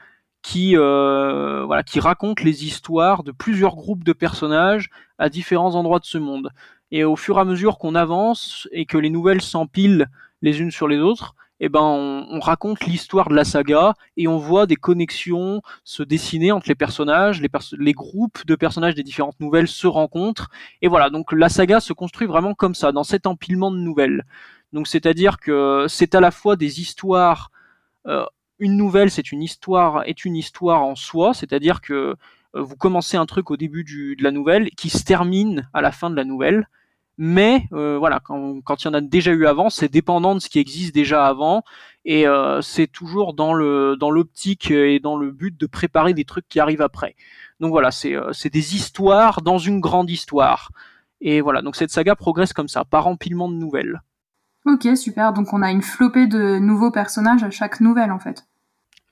[0.42, 4.90] qui, racontent les histoires de plusieurs groupes de personnages
[5.20, 6.50] à différents endroits de ce monde.
[6.90, 10.08] Et au fur et à mesure qu'on avance et que les nouvelles s'empilent
[10.42, 14.28] les unes sur les autres, eh ben on, on raconte l'histoire de la saga et
[14.28, 17.40] on voit des connexions se dessiner entre les personnages,
[17.78, 20.50] les, groupes de personnages des différentes nouvelles se rencontrent.
[20.82, 24.26] Et voilà, donc la saga se construit vraiment comme ça, dans cet empilement de nouvelles.
[24.74, 27.52] Donc c'est-à-dire que c'est à la fois des histoires.
[28.08, 28.26] euh,
[28.60, 32.16] une nouvelle, c'est une histoire, est une histoire en soi, c'est-à-dire que
[32.56, 35.92] euh, vous commencez un truc au début de la nouvelle qui se termine à la
[35.92, 36.68] fin de la nouvelle
[37.18, 40.50] mais euh, voilà, quand, il y en a déjà eu avant, c'est dépendant de ce
[40.50, 41.64] qui existe déjà avant,
[42.06, 46.60] et euh, c'est toujours dans l'optique et dans le but de préparer des trucs qui
[46.60, 47.16] arrivent après.
[47.60, 50.72] Donc voilà, c'est euh, c'est des histoires dans une grande histoire.
[51.22, 54.02] Et voilà, donc cette saga progresse comme ça, par empilement de nouvelles.
[54.66, 55.34] Ok, super.
[55.34, 58.46] Donc, on a une flopée de nouveaux personnages à chaque nouvelle, en fait.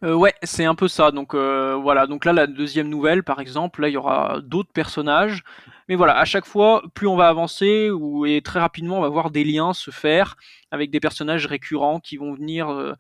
[0.04, 1.12] Euh, ouais, c'est un peu ça.
[1.12, 4.72] Donc euh, voilà, donc là la deuxième nouvelle, par exemple, là il y aura d'autres
[4.72, 5.44] personnages.
[5.90, 9.10] Mais voilà, à chaque fois, plus on va avancer, ou et très rapidement, on va
[9.10, 10.36] voir des liens se faire
[10.72, 12.96] avec des personnages récurrents qui vont venir,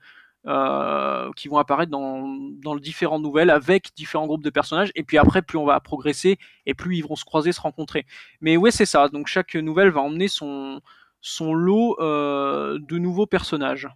[0.47, 2.27] euh, qui vont apparaître dans
[2.63, 4.91] dans les différentes nouvelles avec différents groupes de personnages.
[4.95, 8.05] Et puis après, plus on va progresser et plus ils vont se croiser, se rencontrer.
[8.41, 9.07] Mais ouais, c'est ça.
[9.09, 10.81] Donc chaque nouvelle va emmener son
[11.53, 13.87] lot de nouveaux personnages.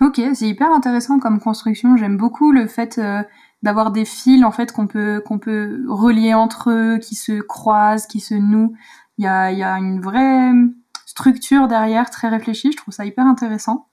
[0.00, 1.96] Ok, c'est hyper intéressant comme construction.
[1.96, 3.22] J'aime beaucoup le fait euh,
[3.62, 8.06] d'avoir des fils en fait qu'on peut qu'on peut relier entre eux, qui se croisent,
[8.06, 8.72] qui se nouent.
[9.18, 10.52] Il y a y a une vraie
[11.06, 12.72] structure derrière, très réfléchie.
[12.72, 13.88] Je trouve ça hyper intéressant.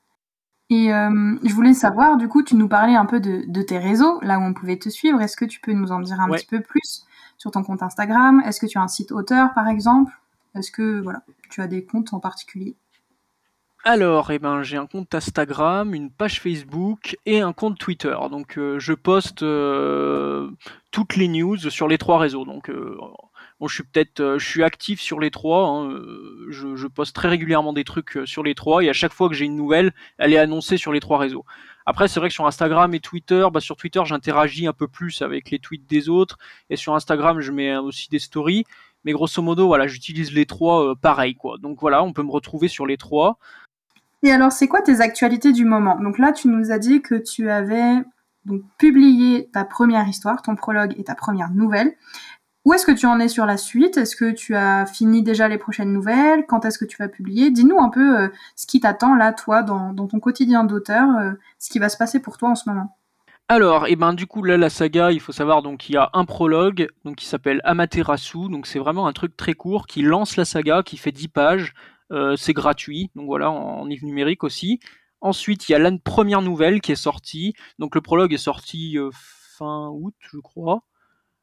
[0.70, 3.78] Et euh, je voulais savoir, du coup, tu nous parlais un peu de, de tes
[3.78, 5.22] réseaux, là où on pouvait te suivre.
[5.22, 6.38] Est-ce que tu peux nous en dire un Ouais.
[6.38, 7.05] petit peu plus
[7.38, 8.41] sur ton compte Instagram?
[8.45, 10.14] Est-ce que tu as un site auteur, par exemple?
[10.55, 12.76] Est-ce que voilà, tu as des comptes en particulier?
[13.89, 18.17] Alors, eh ben, j'ai un compte Instagram, une page Facebook et un compte Twitter.
[18.29, 20.49] Donc, euh, je poste euh,
[20.91, 22.43] toutes les news sur les trois réseaux.
[22.43, 22.97] Donc, euh,
[23.65, 25.69] je suis peut-être, euh, je suis actif sur les trois.
[25.69, 26.01] hein,
[26.49, 29.35] je, je poste très régulièrement des trucs sur les trois et à chaque fois que
[29.35, 31.45] j'ai une nouvelle, elle est annoncée sur les trois réseaux.
[31.85, 35.21] Après, c'est vrai que sur Instagram et Twitter, bah, sur Twitter, j'interagis un peu plus
[35.21, 36.38] avec les tweets des autres
[36.69, 38.65] et sur Instagram, je mets aussi des stories.
[39.05, 41.57] Mais grosso modo, voilà, j'utilise les trois euh, pareil, quoi.
[41.59, 43.38] Donc voilà, on peut me retrouver sur les trois.
[44.24, 45.99] Et alors, c'est quoi tes actualités du moment?
[45.99, 48.03] Donc là, tu nous as dit que tu avais
[48.45, 51.93] donc publié ta première histoire, ton prologue et ta première nouvelle.
[52.65, 53.95] Où est-ce que tu en es sur la suite?
[53.95, 56.45] Est-ce que tu as fini déjà les prochaines nouvelles?
[56.47, 57.49] Quand est-ce que tu vas publier?
[57.49, 61.70] Dis-nous un peu euh, ce qui t'attend là, toi, dans, ton quotidien d'auteur, euh, ce
[61.70, 62.97] qui va se passer pour toi en ce moment.
[63.47, 66.09] Alors, et ben du coup là la saga, il faut savoir donc il y a
[66.11, 70.36] un prologue donc qui s'appelle Amaterasu, donc c'est vraiment un truc très court qui lance
[70.36, 71.74] la saga, qui fait 10 pages,
[72.38, 74.80] c'est gratuit, donc voilà en, en livre numérique aussi.
[75.22, 78.97] Ensuite il y a la première nouvelle qui est sortie, donc le prologue est sorti
[78.97, 80.84] euh, fin août je crois.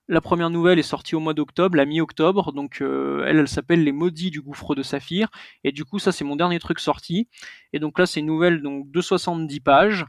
[0.07, 3.83] La première nouvelle est sortie au mois d'octobre, la mi-octobre, donc euh, elle, elle s'appelle
[3.83, 5.29] Les Maudits du gouffre de saphir,
[5.65, 7.27] et du coup ça c'est mon dernier truc sorti,
[7.73, 10.05] et donc là c'est une nouvelle donc, de 70 pages,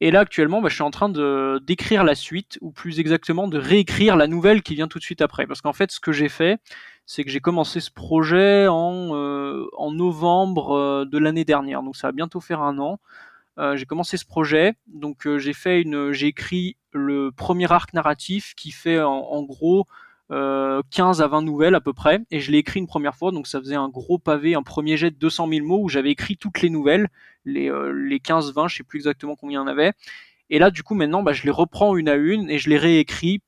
[0.00, 3.48] et là actuellement bah, je suis en train de d'écrire la suite, ou plus exactement
[3.48, 6.12] de réécrire la nouvelle qui vient tout de suite après, parce qu'en fait ce que
[6.12, 6.60] j'ai fait,
[7.06, 11.96] c'est que j'ai commencé ce projet en, euh, en novembre euh, de l'année dernière, donc
[11.96, 12.98] ça va bientôt faire un an,
[13.58, 17.92] euh, j'ai commencé ce projet, donc euh, j'ai fait une, j'ai écrit le premier arc
[17.92, 19.86] narratif qui fait en, gros
[20.30, 23.30] 15 euh, à 20 nouvelles à peu près, et je l'ai écrit une première fois,
[23.30, 26.10] donc ça faisait un gros pavé, un premier jet de 200 000 mots où j'avais
[26.10, 27.08] écrit toutes les nouvelles,
[27.44, 29.92] les, les 15-20, je sais plus exactement combien il y en avait.
[30.50, 32.78] Et là, du coup, maintenant, bah, je les reprends une à une et je les
[32.78, 33.40] réécris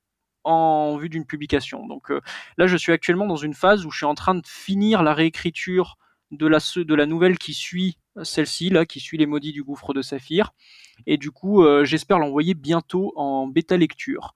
[0.46, 1.86] en vue d'une publication.
[1.86, 2.10] Donc
[2.56, 5.12] là, je suis actuellement dans une phase où je suis en train de finir la
[5.12, 5.98] réécriture
[6.30, 10.52] de la, nouvelle qui suit celle-ci là qui suit les maudits du gouffre de saphir.
[11.06, 14.34] Et du coup euh, j'espère l'envoyer bientôt en bêta lecture.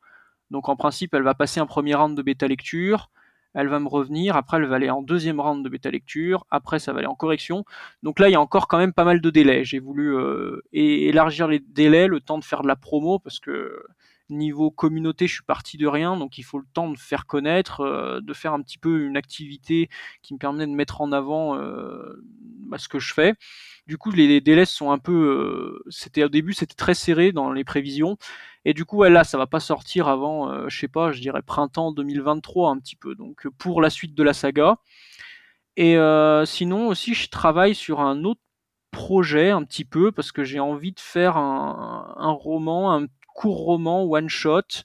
[0.51, 3.11] Donc en principe elle va passer un premier round de bêta lecture.
[3.53, 4.37] Elle va me revenir.
[4.37, 6.47] Après elle va aller en deuxième round de bêta lecture.
[6.51, 7.65] Après ça va aller en correction.
[8.03, 9.65] Donc là il y a encore quand même pas mal de délais.
[9.65, 13.83] J'ai voulu euh, élargir les délais le temps de faire de la promo parce que
[14.31, 17.81] niveau communauté, je suis parti de rien, donc il faut le temps de faire connaître,
[17.81, 19.89] euh, de faire un petit peu une activité
[20.23, 22.23] qui me permet de mettre en avant euh,
[22.69, 23.35] bah, ce que je fais.
[23.87, 27.53] Du coup, les délais sont un peu, euh, c'était au début, c'était très serré dans
[27.53, 28.17] les prévisions,
[28.65, 31.93] et du coup, là, ça va pas sortir avant, je sais pas, je dirais printemps
[31.93, 33.15] 2023 un petit peu.
[33.15, 34.77] Donc pour la suite de la saga.
[35.77, 35.97] Et
[36.45, 38.43] sinon aussi, je travaille sur un autre
[38.91, 43.65] projet un petit peu parce que j'ai envie de faire un, un roman un court
[43.65, 44.83] roman one shot.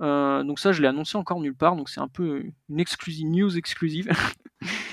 [0.00, 3.28] Euh, donc ça, je l'ai annoncé encore nulle part, donc c'est un peu une exclusive
[3.28, 4.08] news exclusive.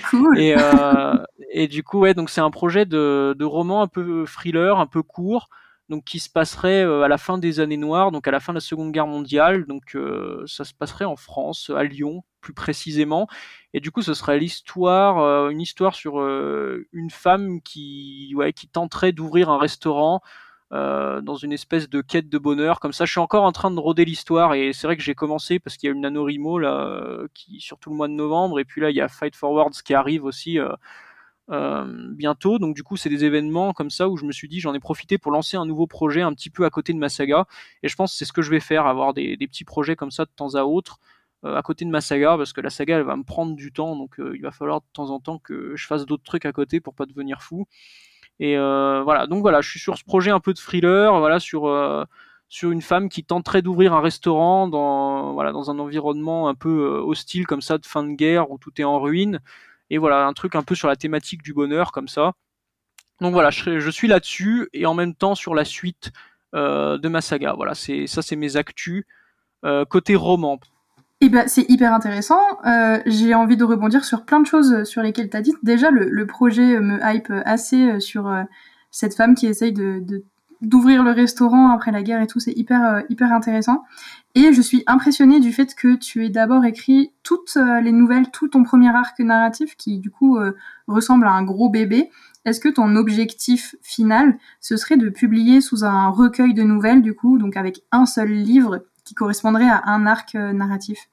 [0.08, 0.38] Cool.
[0.38, 1.18] et, euh,
[1.50, 4.86] et du coup, ouais, donc c'est un projet de, de, roman un peu thriller, un
[4.86, 5.50] peu court,
[5.90, 8.54] donc qui se passerait euh, à la fin des années noires, donc à la fin
[8.54, 9.66] de la Seconde Guerre mondiale.
[9.66, 9.98] Donc
[10.46, 13.28] ça se passerait en France, à Lyon plus précisément.
[13.74, 19.12] Et du coup, ce serait l'histoire, une histoire sur une femme qui, ouais, qui tenterait
[19.12, 20.22] d'ouvrir un restaurant
[20.70, 22.78] euh, dans une espèce de quête de bonheur.
[22.78, 25.14] Comme ça, je suis encore en train de rôder l'histoire et c'est vrai que j'ai
[25.14, 28.60] commencé parce qu'il y a une NaNoWriMo là, euh, qui surtout le mois de novembre
[28.60, 30.58] et puis là il y a Fight Forwards qui arrive aussi.
[31.50, 32.58] Euh, bientôt.
[32.58, 34.80] Donc du coup, c'est des événements comme ça où je me suis dit, j'en ai
[34.80, 37.46] profité pour lancer un nouveau projet un petit peu à côté de ma saga.
[37.82, 40.10] Et je pense que c'est ce que je vais faire, avoir des, petits projets comme
[40.10, 40.98] ça de temps à autre
[41.44, 43.96] à côté de ma saga, parce que la saga, elle va me prendre du temps.
[43.96, 46.80] Donc il va falloir de temps en temps que je fasse d'autres trucs à côté
[46.80, 47.66] pour pas devenir fou.
[48.40, 51.40] Et euh, voilà, donc voilà, je suis sur ce projet un peu de thriller, voilà,
[51.40, 52.04] sur euh,
[52.48, 56.68] sur une femme qui tenterait d'ouvrir un restaurant dans voilà dans un environnement un peu
[56.68, 59.40] euh, hostile comme ça de fin de guerre où tout est en ruine.
[59.90, 62.34] Et voilà, un truc un peu sur la thématique du bonheur comme ça.
[63.20, 66.12] Donc voilà, je, je suis là-dessus et en même temps sur la suite
[66.54, 67.54] de ma saga.
[67.54, 69.04] Voilà, c'est ça, c'est mes actus
[69.88, 70.60] côté roman.
[71.20, 72.40] Eh ben, c'est hyper intéressant.
[72.64, 75.54] Euh, j'ai envie de rebondir sur plein de choses sur lesquelles tu as dit.
[75.64, 78.44] Déjà, le, le, projet me hype assez euh, sur euh,
[78.92, 80.22] cette femme qui essaye de,
[80.60, 82.38] d'ouvrir le restaurant après la guerre et tout.
[82.38, 83.82] C'est hyper, euh, hyper intéressant.
[84.36, 88.46] Et je suis impressionnée du fait que tu aies d'abord écrit toutes les nouvelles, tout
[88.46, 90.38] ton premier arc narratif qui, du coup,
[90.86, 92.10] ressemble à un gros bébé.
[92.44, 97.14] Est-ce que ton objectif final, ce serait de publier sous un recueil de nouvelles, du
[97.14, 101.08] coup, donc avec un seul livre qui correspondrait à un arc euh, narratif.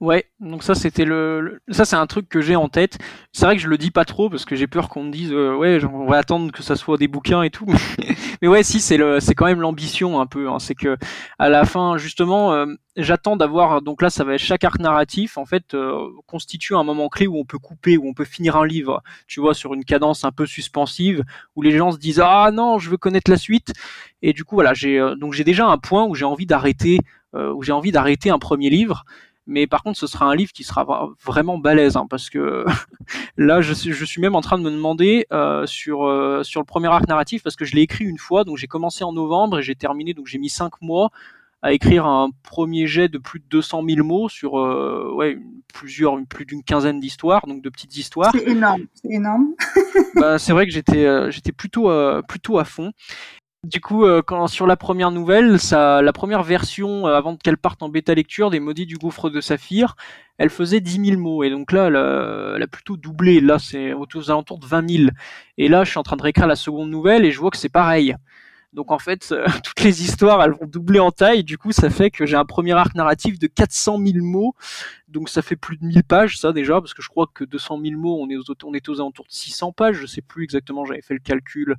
[0.00, 2.98] Ouais, donc ça c'était le, ça c'est un truc que j'ai en tête.
[3.32, 5.32] C'est vrai que je le dis pas trop parce que j'ai peur qu'on me dise
[5.32, 7.66] euh, ouais on va attendre que ça soit des bouquins et tout.
[8.40, 10.48] Mais ouais si c'est le c'est quand même l'ambition un peu.
[10.48, 10.60] Hein.
[10.60, 10.96] C'est que
[11.40, 15.36] à la fin justement euh, j'attends d'avoir donc là ça va être chaque arc narratif
[15.36, 15.76] en fait
[16.26, 19.02] constitue un moment clé où on peut couper où on peut finir un livre.
[19.26, 21.24] Tu vois sur une cadence un peu suspensive
[21.56, 23.72] où les gens se disent ah non je veux connaître la suite
[24.22, 27.00] et du coup voilà j'ai donc j'ai déjà un point où j'ai envie d'arrêter
[27.34, 29.04] où j'ai envie d'arrêter un premier livre
[29.48, 32.64] mais par contre ce sera un livre qui sera vraiment balèze hein, parce que
[33.36, 36.60] là je suis, je suis même en train de me demander euh, sur euh, sur
[36.60, 39.12] le premier arc narratif parce que je l'ai écrit une fois donc j'ai commencé en
[39.12, 41.10] novembre et j'ai terminé donc j'ai mis cinq mois
[41.62, 45.38] à écrire un premier jet de plus de 200 000 mots sur euh, ouais
[45.74, 48.32] plusieurs plus d'une quinzaine d'histoires donc de petites histoires.
[48.32, 49.54] C'est énorme c'est énorme.
[50.14, 52.92] Bah, c'est vrai que j'étais euh, j'étais plutôt euh, plutôt à fond
[53.64, 57.58] du coup, euh, quand sur la première nouvelle, ça, la première version, euh, avant qu'elle
[57.58, 59.96] parte en bêta lecture des Maudits du Gouffre de Saphir,
[60.38, 61.42] elle faisait 10 000 mots.
[61.42, 63.40] Et donc là, elle a, plutôt doublé.
[63.40, 65.10] Là, c'est aux alentours de 20 000.
[65.58, 67.56] Et là, je suis en train de réécrire la seconde nouvelle et je vois que
[67.56, 68.14] c'est pareil.
[68.74, 69.34] Donc en fait,
[69.64, 71.42] toutes les histoires, elles vont doubler en taille.
[71.42, 74.54] Du coup, ça fait que j'ai un premier arc narratif de 400 000 mots.
[75.08, 77.80] Donc ça fait plus de 1000 pages, ça déjà, parce que je crois que 200
[77.82, 79.96] 000 mots, on est aux, on est aux alentours de 600 pages.
[79.96, 81.76] Je sais plus exactement, j'avais fait le calcul.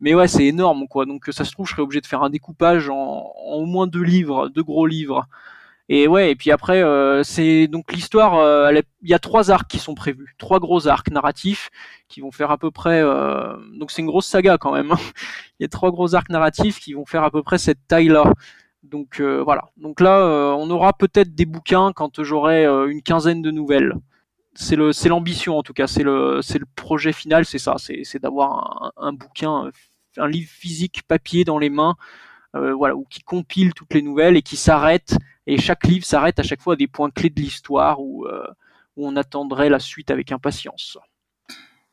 [0.00, 1.06] Mais ouais, c'est énorme, quoi.
[1.06, 4.02] Donc ça se trouve, je serais obligé de faire un découpage en, au moins deux
[4.02, 5.26] livres, deux gros livres.
[5.90, 8.34] Et ouais, et puis après, euh, c'est donc l'histoire.
[8.36, 8.72] euh,
[9.02, 11.70] Il y a trois arcs qui sont prévus, trois gros arcs narratifs
[12.08, 13.00] qui vont faire à peu près.
[13.02, 14.92] euh, donc c'est une grosse saga quand même.
[14.92, 14.98] hein.
[15.60, 18.32] Il y a trois gros arcs narratifs qui vont faire à peu près cette taille-là.
[18.82, 19.64] Donc euh, voilà.
[19.78, 23.94] Donc là, euh, on aura peut-être des bouquins quand j'aurai euh, une quinzaine de nouvelles.
[24.58, 25.86] C'est l'ambition en tout cas.
[25.86, 26.40] C'est le,
[26.74, 27.44] projet final.
[27.44, 27.76] C'est ça.
[27.78, 29.70] C'est, d'avoir un, bouquin,
[30.16, 31.96] un livre physique papier dans les mains,
[32.56, 35.16] euh, voilà, ou qui compile toutes les nouvelles et qui s'arrête.
[35.46, 38.46] Et chaque livre s'arrête à chaque fois à des points clés de l'histoire où, euh,
[38.96, 40.98] on attendrait la suite avec impatience.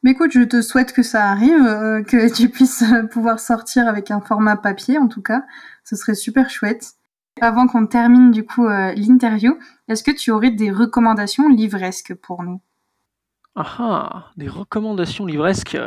[0.04, 3.88] Mais écoute, je te souhaite que ça arrive, euh, que tu puisses euh, pouvoir sortir
[3.88, 5.44] avec un format papier en tout cas.
[5.84, 6.94] Ce serait super chouette.
[7.42, 9.58] Avant qu'on termine du coup euh, l'interview,
[9.90, 12.62] est-ce que tu aurais des recommandations livresques pour nous?
[13.56, 15.78] Ah ah, des recommandations livresques.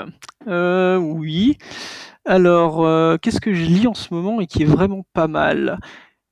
[0.47, 1.57] Euh, oui.
[2.27, 5.79] Alors, euh, qu'est-ce que je lis en ce moment et qui est vraiment pas mal?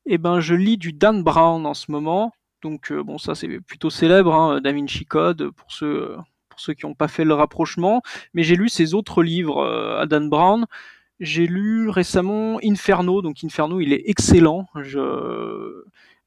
[0.05, 2.33] Eh ben, je lis du Dan Brown en ce moment.
[2.63, 6.17] Donc, euh, bon, ça c'est plutôt célèbre, hein, Da Vinci Code, pour ceux,
[6.51, 8.03] pour ceux qui n'ont pas fait le rapprochement.
[8.35, 10.67] Mais j'ai lu ses autres livres euh, à Dan Brown.
[11.21, 13.23] J'ai lu récemment Inferno.
[13.23, 14.67] Donc, Inferno, il est excellent.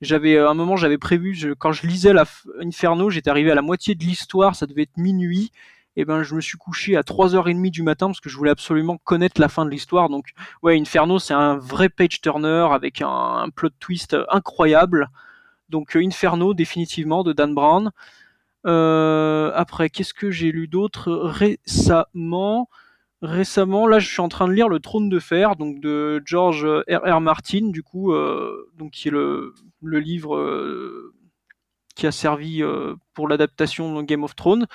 [0.02, 2.14] J'avais à un moment j'avais prévu quand je lisais
[2.62, 5.52] Inferno j'étais arrivé à la moitié de l'histoire ça devait être minuit
[5.98, 8.98] et ben je me suis couché à 3h30 du matin parce que je voulais absolument
[8.98, 10.28] connaître la fin de l'histoire donc
[10.64, 15.10] ouais Inferno c'est un vrai page turner avec un, plot twist incroyable
[15.68, 17.92] donc euh, Inferno définitivement de Dan Brown
[18.66, 21.12] Euh, après qu'est-ce que j'ai lu d'autre?
[21.24, 22.70] Récemment
[23.22, 26.66] récemment, là, je suis en train de lire Le Trône de Fer, donc de George
[26.90, 27.22] R.
[27.22, 31.14] Martin, du coup, euh, donc qui est le, livre euh,
[31.96, 34.68] qui a servi euh, pour l'adaptation de Game of Thrones,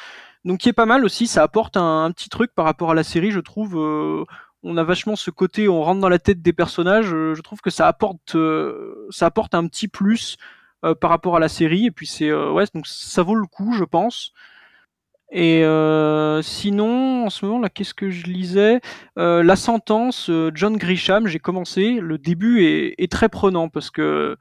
[0.45, 1.27] donc qui est pas mal aussi.
[1.27, 3.77] Ça apporte un, un petit truc par rapport à la série, je trouve.
[4.63, 7.09] on a vachement ce côté, on rentre dans la tête des personnages.
[7.09, 8.37] je trouve que ça apporte,
[9.11, 10.37] ça apporte un petit plus
[11.01, 11.87] par rapport à la série.
[11.87, 14.33] Et puis c'est, ouais, donc ça vaut le coup, je pense.
[15.33, 18.81] Et euh, sinon, en ce moment, là, qu'est-ce que je lisais?
[19.19, 21.99] Euh, La sentence, euh, John Grisham, j'ai commencé.
[22.01, 24.37] Le début est, très prenant parce que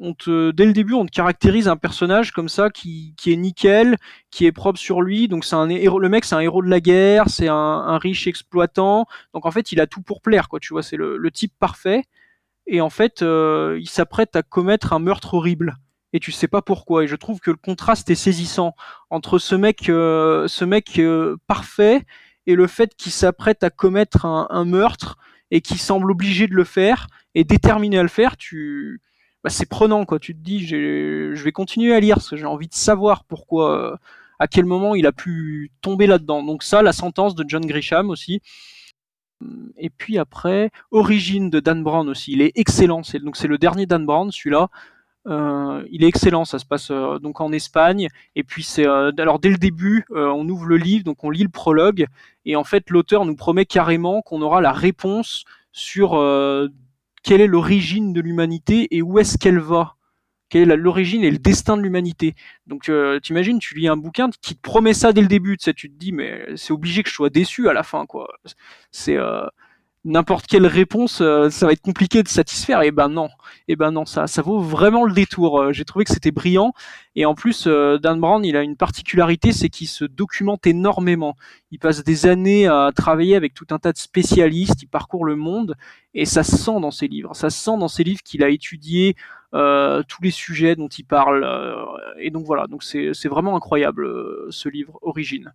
[0.00, 3.96] dès le début, on te caractérise un personnage comme ça qui, est nickel,
[4.30, 5.28] qui est propre sur lui.
[5.28, 5.98] Donc c'est un héros.
[5.98, 9.06] Le mec, c'est un héros de la guerre, c'est un, un riche exploitant.
[9.34, 10.58] Donc en fait, il a tout pour plaire, quoi.
[10.60, 12.04] Tu vois, c'est le, le type parfait.
[12.66, 15.76] Et en fait, euh, il s'apprête à commettre un meurtre horrible.
[16.12, 17.04] Et tu sais pas pourquoi.
[17.04, 18.74] Et je trouve que le contraste est saisissant
[19.10, 22.04] entre ce mec, euh, ce mec euh, parfait
[22.46, 25.18] et le fait qu'il s'apprête à commettre un, un meurtre
[25.50, 28.36] et qui semble obligé de le faire et déterminé à le faire.
[28.36, 29.00] Tu,
[29.44, 30.18] bah, c'est prenant quoi.
[30.18, 33.92] Tu te dis, je vais continuer à lire parce que j'ai envie de savoir pourquoi,
[33.92, 33.96] euh,
[34.38, 36.42] à quel moment il a pu tomber là-dedans.
[36.42, 38.40] Donc ça, la sentence de John Grisham aussi.
[39.78, 42.32] Et puis après, Origine de Dan Brown aussi.
[42.32, 43.02] Il est excellent.
[43.22, 44.68] Donc c'est le dernier Dan Brown, celui-là.
[45.30, 46.44] Euh, il est excellent.
[46.44, 48.08] Ça se passe euh, donc en Espagne.
[48.36, 51.42] Et puis c'est euh, alors dès le début, on ouvre le livre, donc on lit
[51.42, 52.06] le prologue,
[52.44, 56.10] et en fait l'auteur nous promet carrément qu'on aura la réponse sur
[57.22, 59.96] quelle est l'origine de l'humanité et où est-ce qu'elle va.
[60.48, 62.34] Quelle est l'origine et le destin de l'humanité.
[62.66, 62.90] Donc
[63.22, 65.96] t'imagines, tu lis un bouquin qui te promet ça dès le début, tu tu te
[65.96, 68.28] dis mais c'est obligé que je sois déçu à la fin quoi.
[68.90, 69.16] C'est
[70.04, 72.82] n'importe quelle réponse, euh, ça va être compliqué de satisfaire.
[72.82, 73.28] Et ben non,
[73.68, 75.60] et ben non, ça, ça vaut vraiment le détour.
[75.60, 76.72] Euh, J'ai trouvé que c'était brillant.
[77.16, 81.36] Et en plus, euh, Dan Brown, il a une particularité, c'est qu'il se documente énormément.
[81.70, 84.82] Il passe des années à travailler avec tout un tas de spécialistes.
[84.82, 85.76] Il parcourt le monde
[86.14, 87.34] et ça se sent dans ses livres.
[87.34, 89.16] Ça se sent dans ses livres qu'il a étudié
[89.52, 91.44] tous les sujets dont il parle.
[92.20, 94.08] et donc voilà, donc c'est vraiment incroyable
[94.50, 95.52] ce livre Origine.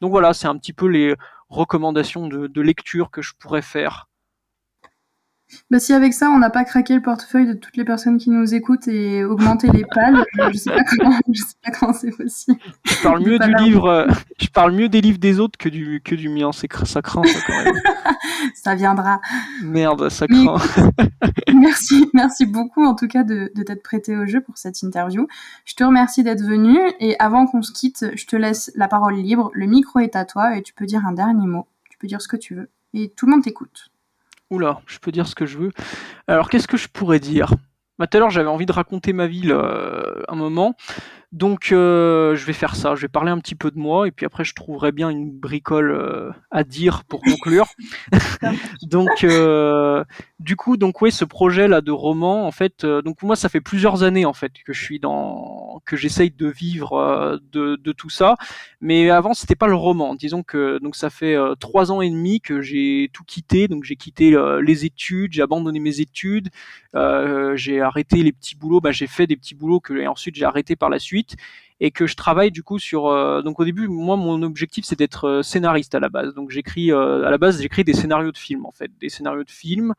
[0.00, 1.14] Donc voilà, c'est un petit peu les
[1.48, 4.08] recommandations de, lecture que je pourrais faire.
[5.70, 8.30] Bah si avec ça on n'a pas craqué le portefeuille de toutes les personnes qui
[8.30, 10.70] nous écoutent et augmenté les pales, je, je sais
[11.64, 12.58] pas comment, c'est possible.
[12.84, 14.06] Je parle mieux du livre, euh,
[14.40, 16.50] je parle mieux des livres des autres que du que du mien.
[16.52, 17.74] C'est ça craint ça quand même.
[18.54, 19.20] Ça viendra.
[19.64, 20.90] Merde, ça Mais- craint.
[21.54, 25.26] Merci, merci beaucoup en tout cas de, de t'être prêté au jeu pour cette interview.
[25.64, 29.14] Je te remercie d'être venu et avant qu'on se quitte, je te laisse la parole
[29.16, 29.50] libre.
[29.54, 31.66] Le micro est à toi et tu peux dire un dernier mot.
[31.90, 33.90] Tu peux dire ce que tu veux et tout le monde t'écoute.
[34.50, 35.72] Oula, je peux dire ce que je veux.
[36.26, 37.52] Alors, qu'est-ce que je pourrais dire?
[37.98, 40.74] Bah, Tout à l'heure, j'avais envie de raconter ma vie là, euh, un moment.
[41.32, 44.10] Donc euh, je vais faire ça, je vais parler un petit peu de moi et
[44.10, 47.66] puis après je trouverai bien une bricole euh, à dire pour conclure.
[48.82, 50.02] donc euh,
[50.40, 53.60] du coup donc oui ce projet là de roman en fait donc moi ça fait
[53.60, 58.08] plusieurs années en fait que je suis dans que j'essaye de vivre de, de, tout
[58.08, 58.36] ça.
[58.80, 60.14] Mais avant c'était pas le roman.
[60.14, 63.68] Disons que donc ça fait trois ans et demi que j'ai tout quitté.
[63.68, 65.34] Donc j'ai quitté les études.
[65.34, 66.48] J'ai abandonné mes études.
[66.94, 68.80] J'ai arrêté les petits boulots.
[68.80, 71.17] Bah, j'ai fait des petits boulots que et ensuite j'ai arrêté par la suite
[71.80, 74.98] et que je travaille du coup sur euh, donc au début moi mon objectif c'est
[74.98, 76.34] d'être euh, scénariste à la base.
[76.34, 78.90] Donc j'écris euh, à la base j'écris des scénarios de films en fait.
[79.00, 79.94] Des scénarios de films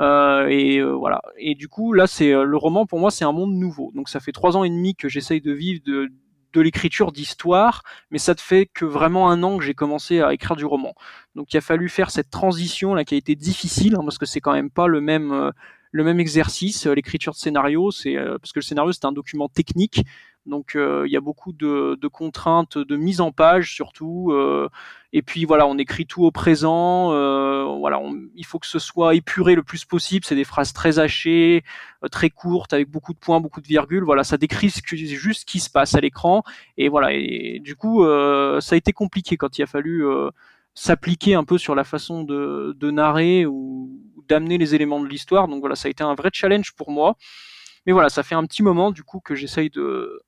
[0.00, 1.20] et voilà.
[1.38, 3.90] Et du coup là c'est le roman pour moi c'est un monde nouveau.
[3.94, 8.18] Donc ça fait trois ans et demi que j'essaye de vivre de l'écriture d'histoire, mais
[8.18, 10.94] ça te fait que vraiment un an que j'ai commencé à écrire du roman.
[11.34, 14.26] Donc il a fallu faire cette transition là qui a été difficile hein, parce que
[14.26, 15.52] c'est quand même pas le même
[15.90, 16.86] le même exercice.
[16.86, 20.02] L'écriture de scénario, c'est parce que le scénario c'est un document technique,
[20.48, 24.32] donc euh, il y a beaucoup de, contraintes de mise en page surtout.
[24.32, 24.68] Euh,
[25.12, 27.12] et puis voilà, on écrit tout au présent.
[27.12, 28.00] Euh, voilà,
[28.34, 30.24] il faut que ce soit épuré le plus possible.
[30.24, 31.64] C'est des phrases très hachées,
[32.10, 34.04] très courtes, avec beaucoup de points, beaucoup de virgules.
[34.04, 36.42] Voilà, ça décrit juste ce qui se passe à l'écran.
[36.76, 40.04] Et voilà, et du coup, ça a été compliqué quand il a fallu
[40.74, 43.90] s'appliquer un peu sur la façon de, de narrer ou
[44.28, 45.48] d'amener les éléments de l'histoire.
[45.48, 47.16] Donc voilà, ça a été un vrai challenge pour moi.
[47.86, 50.22] Mais voilà, ça fait un petit moment du coup que j'essaye de,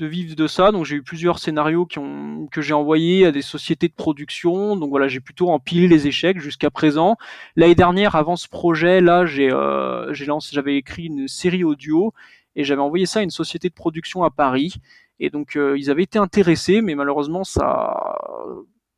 [0.00, 0.72] vivre de ça.
[0.72, 4.76] Donc j'ai eu plusieurs scénarios que j'ai envoyés à des sociétés de production.
[4.76, 7.16] Donc voilà, j'ai plutôt empilé les échecs jusqu'à présent.
[7.54, 12.14] L'année dernière, avant ce projet, là, euh, j'avais écrit une série audio
[12.54, 14.74] et j'avais envoyé ça à une société de production à Paris.
[15.18, 18.16] Et donc euh, ils avaient été intéressés, mais malheureusement ça,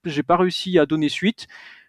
[0.05, 1.47] j'ai pas réussi à donner suite.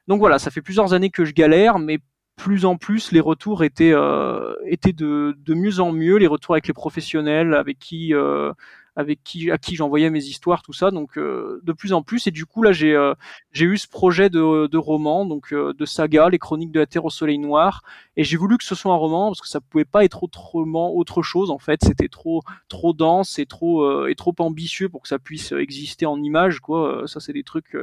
[0.07, 1.99] Donc voilà, ça fait plusieurs années que je galère, mais
[2.39, 6.55] plus en plus les retours étaient euh, étaient de, de mieux en mieux les retours
[6.55, 8.53] avec les professionnels avec qui euh,
[8.95, 10.89] avec qui à qui j'envoyais mes histoires tout ça.
[10.89, 12.27] Donc euh, de plus en plus.
[12.27, 13.13] Et du coup là j'ai euh,
[13.51, 16.85] j'ai eu ce projet de, de roman donc euh, de saga les chroniques de la
[16.85, 17.81] terre au soleil noir.
[18.15, 20.93] Et j'ai voulu que ce soit un roman parce que ça pouvait pas être autrement
[20.95, 21.81] autre chose en fait.
[21.83, 26.21] C'était trop trop dense et trop et trop ambitieux pour que ça puisse exister en
[26.23, 27.03] images quoi.
[27.05, 27.75] Ça c'est des trucs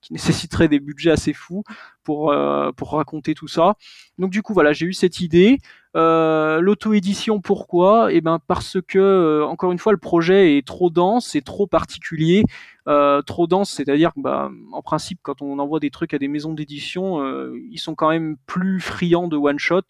[0.00, 1.62] qui nécessiteraient des budgets assez fous
[2.04, 2.34] pour
[2.76, 3.74] pour raconter tout ça.
[4.18, 5.58] Donc du coup voilà j'ai eu cette idée.
[5.96, 8.12] Euh, L'auto-édition, pourquoi?
[8.12, 11.66] Eh ben parce que euh, encore une fois, le projet est trop dense, et trop
[11.66, 12.44] particulier,
[12.88, 16.28] euh, trop dense, c'est-à-dire que bah, en principe, quand on envoie des trucs à des
[16.28, 19.82] maisons d'édition, euh, ils sont quand même plus friands de one shot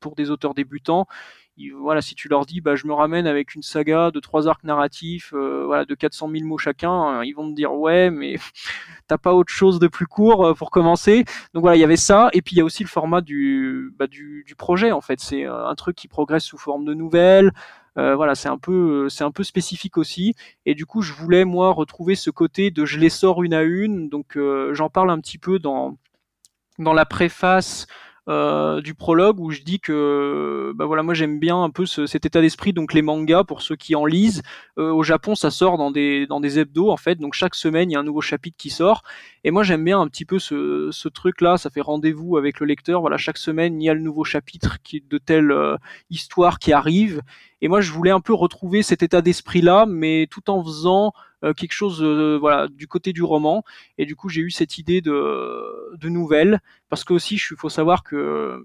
[0.00, 1.06] pour des auteurs débutants
[1.78, 4.64] voilà, si tu leur dis, bah, je me ramène avec une saga de trois arcs
[4.64, 8.36] narratifs, euh, voilà, de 400 000 mots chacun, euh, ils vont te dire, ouais, mais
[9.08, 11.24] t'as pas autre chose de plus court euh, pour commencer.
[11.54, 13.92] Donc voilà, il y avait ça, et puis il y a aussi le format du,
[13.98, 15.20] bah, du, du projet, en fait.
[15.20, 17.52] C'est un truc qui progresse sous forme de nouvelles.
[17.96, 20.34] voilà, c'est un peu, c'est un peu spécifique aussi.
[20.66, 23.62] Et du coup, je voulais moi retrouver ce côté de je les sors une à
[23.62, 24.08] une.
[24.10, 24.38] Donc,
[24.72, 25.96] j'en parle un petit peu dans
[26.78, 27.86] dans la préface
[28.28, 32.26] euh, du prologue où je dis que bah voilà moi j'aime bien un peu cet
[32.26, 34.42] état d'esprit donc les mangas pour ceux qui en lisent.
[34.78, 37.16] Euh, au Japon ça sort dans des dans des hebdos en fait.
[37.16, 39.02] Donc chaque semaine il y a un nouveau chapitre qui sort.
[39.44, 42.58] Et moi j'aime bien un petit peu ce, ce truc là ça fait rendez-vous avec
[42.58, 43.00] le lecteur.
[43.00, 45.76] Voilà chaque semaine il y a le nouveau chapitre qui de telle euh,
[46.10, 47.22] histoire qui arrive.
[47.60, 51.12] Et moi je voulais un peu retrouver cet état d'esprit là mais tout en faisant
[51.54, 53.64] quelque chose euh, voilà du côté du roman.
[53.98, 56.60] Et du coup j'ai eu cette idée de, de nouvelles.
[56.88, 58.64] Parce que aussi il faut savoir que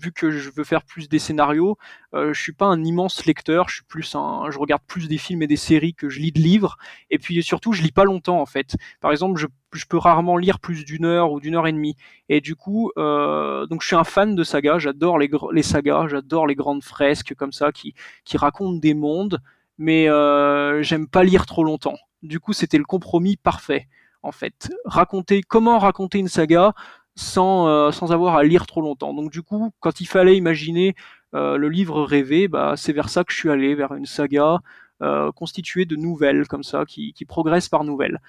[0.00, 1.78] vu que je veux faire plus des scénarios
[2.14, 3.68] euh, je suis pas un immense lecteur.
[3.68, 6.32] Je suis plus un je regarde plus des films et des séries que je lis
[6.32, 6.76] de livres.
[7.10, 8.76] Et puis surtout je lis pas longtemps en fait.
[9.00, 11.96] Par exemple je, je peux rarement lire plus d'une heure ou d'une heure et demie.
[12.28, 14.78] Et du coup euh, donc je suis un fan de sagas.
[14.78, 16.08] J'adore les, les sagas.
[16.08, 19.40] J'adore les grandes fresques comme ça qui qui racontent des mondes.
[19.78, 23.88] Mais euh, j'aime pas lire trop longtemps du coup, c'était le compromis parfait,
[24.22, 24.70] en fait.
[24.84, 26.74] Raconter comment raconter une saga
[27.16, 29.14] sans euh, sans avoir à lire trop longtemps.
[29.14, 30.94] Donc du coup, quand il fallait imaginer
[31.34, 34.60] euh, le livre rêvé, bah c'est vers ça que je suis allé, vers une saga
[35.02, 38.20] euh, constituée de nouvelles comme ça, qui, qui progressent par nouvelles.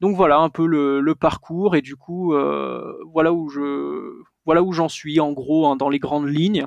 [0.00, 2.34] Donc voilà un peu le, le parcours et du coup
[3.06, 6.66] voilà où je voilà où j'en suis en gros hein, dans les grandes lignes,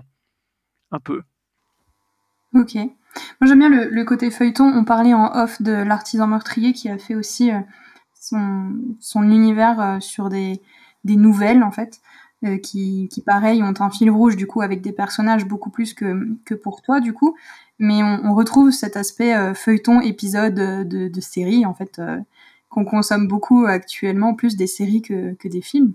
[0.92, 1.22] un peu.
[2.54, 2.78] Ok.
[3.40, 4.66] Moi j'aime bien le, côté feuilleton.
[4.66, 7.60] On parlait en off de l'artisan meurtrier qui a fait aussi euh,
[9.00, 10.62] son, univers euh, sur des,
[11.04, 12.00] nouvelles en fait,
[12.46, 16.54] euh, qui, pareil ont un fil rouge du coup avec des personnages beaucoup plus que,
[16.62, 17.36] pour toi du coup.
[17.80, 22.02] Mais on, retrouve cet aspect feuilleton épisode de, série en fait
[22.70, 25.94] qu'on consomme beaucoup actuellement, plus des séries que des films.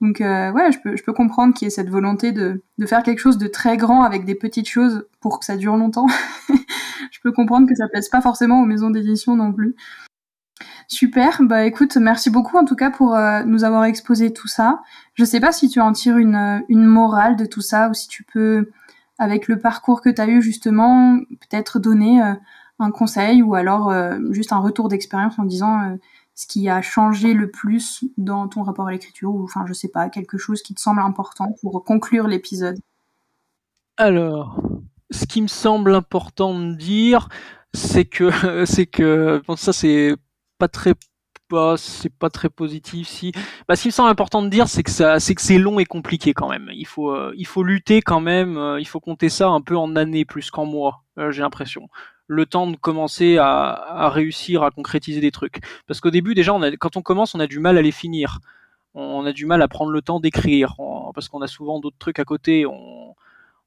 [0.00, 2.86] Donc euh, ouais, je peux, je peux comprendre qu'il y ait cette volonté de, de
[2.86, 6.06] faire quelque chose de très grand avec des petites choses pour que ça dure longtemps.
[7.10, 9.74] je peux comprendre que ça plaise pas forcément aux maisons d'édition non plus.
[10.88, 14.82] Super, bah écoute, merci beaucoup en tout cas pour euh, nous avoir exposé tout ça.
[15.14, 17.94] Je sais pas si tu en tires une, euh, une morale de tout ça ou
[17.94, 18.70] si tu peux,
[19.18, 22.34] avec le parcours que tu as eu justement, peut-être donner euh,
[22.78, 23.90] un conseil ou alors
[24.32, 25.96] juste un retour d'expérience en disant
[26.36, 29.88] ce qui a changé le plus dans ton rapport à l'écriture ou enfin je sais
[29.88, 32.78] pas, quelque chose qui te semble important pour conclure l'épisode.
[33.96, 34.60] Alors,
[35.10, 37.28] ce qui me semble important de dire,
[37.72, 38.30] c'est que
[38.66, 40.14] c'est que bon, ça c'est
[40.58, 40.94] pas très
[41.48, 43.32] pas c'est pas très positif si.
[43.66, 45.78] Bah, ce qui me semble important de dire c'est que ça c'est que c'est long
[45.78, 46.70] et compliqué quand même.
[46.74, 49.76] Il faut euh, il faut lutter quand même euh, il faut compter ça un peu
[49.76, 51.88] en années plus qu'en mois euh, j'ai l'impression
[52.28, 55.60] le temps de commencer à, réussir à concrétiser des trucs.
[55.86, 58.40] Parce qu'au début déjà quand on commence on a du mal à les finir.
[58.94, 60.76] On a du mal à prendre le temps d'écrire.
[61.14, 62.66] Parce qu'on a souvent d'autres trucs à côté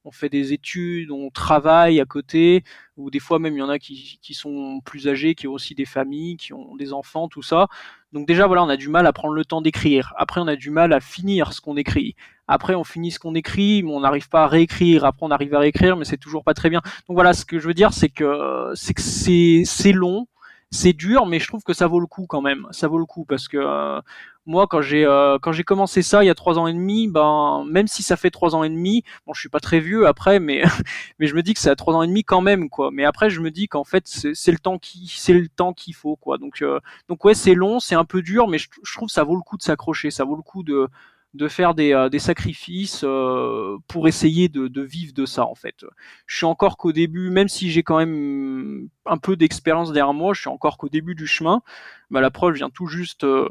[0.10, 2.64] on fait des études, on travaille à côté,
[2.98, 5.76] ou des fois même il y en a qui, sont plus âgés, qui ont aussi
[5.76, 7.68] des familles, qui ont des enfants, tout ça.
[8.12, 10.14] Donc déjà voilà, on a du mal à prendre le temps d'écrire.
[10.18, 12.16] Après on a du mal à finir ce qu'on écrit.
[12.48, 15.06] Après on finit ce qu'on écrit, mais on n'arrive pas à réécrire.
[15.06, 16.82] Après on arrive à réécrire, mais c'est toujours pas très bien.
[17.08, 20.26] Donc voilà, ce que je veux dire, c'est que c'est long,
[20.72, 22.68] c'est dur, mais je trouve que ça vaut le coup quand même.
[22.72, 24.02] Ça vaut le coup parce que euh,
[24.50, 27.08] moi, quand j'ai euh, quand j'ai commencé ça il y a trois ans et demi,
[27.08, 30.08] ben même si ça fait trois ans et demi, bon, je suis pas très vieux
[30.08, 30.64] après, mais
[31.20, 32.90] mais je me dis que c'est à trois ans et demi quand même, quoi.
[32.92, 35.94] Mais après, je me dis qu'en fait, c'est le temps qui c'est le temps qu'il
[35.94, 36.40] faut, quoi.
[36.40, 36.80] Donc euh,
[37.10, 39.42] donc ouais, c'est long, c'est un peu dur, mais je, trouve que ça vaut le
[39.44, 40.88] coup de s'accrocher, ça vaut le coup de
[41.36, 45.56] de faire des, euh, des sacrifices euh, pour essayer de, de, vivre de ça en
[45.56, 45.86] fait.
[46.26, 50.34] Je suis encore qu'au début, même si j'ai quand même un peu d'expérience derrière moi,
[50.34, 51.62] je suis encore qu'au début du chemin.
[52.10, 53.48] Bah, la preuve vient tout juste euh,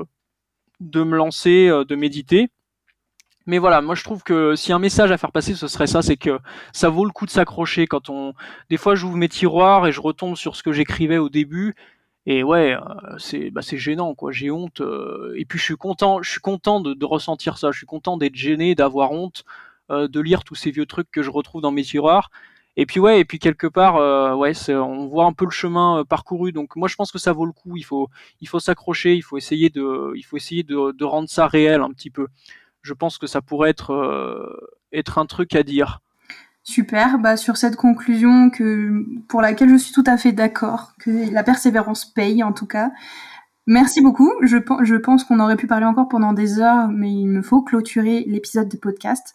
[0.81, 2.49] de me lancer, de méditer.
[3.47, 6.03] Mais voilà, moi je trouve que si un message à faire passer, ce serait ça,
[6.03, 6.39] c'est que
[6.73, 8.35] ça vaut le coup de s'accrocher quand on.
[8.69, 11.75] Des fois, j'ouvre mes tiroirs et je retombe sur ce que j'écrivais au début
[12.31, 14.33] et ouais, euh, c'est bah, c'est gênant quoi.
[14.33, 14.83] J'ai honte.
[14.83, 17.71] Euh, et puis je suis content, je suis content de, ressentir ça.
[17.71, 19.45] Je suis content d'être gêné, d'avoir honte,
[19.91, 22.31] euh, de lire tous ces vieux trucs que je retrouve dans mes tiroirs.
[22.81, 23.97] Et puis ouais, et puis quelque part,
[24.39, 26.53] ouais, on voit un peu le chemin parcouru.
[26.53, 27.77] Donc moi je pense que ça vaut le coup.
[27.77, 28.09] Il faut
[28.41, 29.17] il faut s'accrocher.
[29.17, 32.29] Il faut essayer de il faut essayer de, rendre ça réel un petit peu.
[32.83, 36.01] Je pense que ça pourrait être être un truc à dire.
[36.63, 41.33] Super, bah sur cette conclusion que pour laquelle je suis tout à fait d'accord, que
[41.33, 42.93] la persévérance paye en tout cas.
[43.67, 44.33] Merci beaucoup.
[44.43, 47.61] Je, je pense qu'on aurait pu parler encore pendant des heures, mais il me faut
[47.61, 49.35] clôturer l'épisode de podcast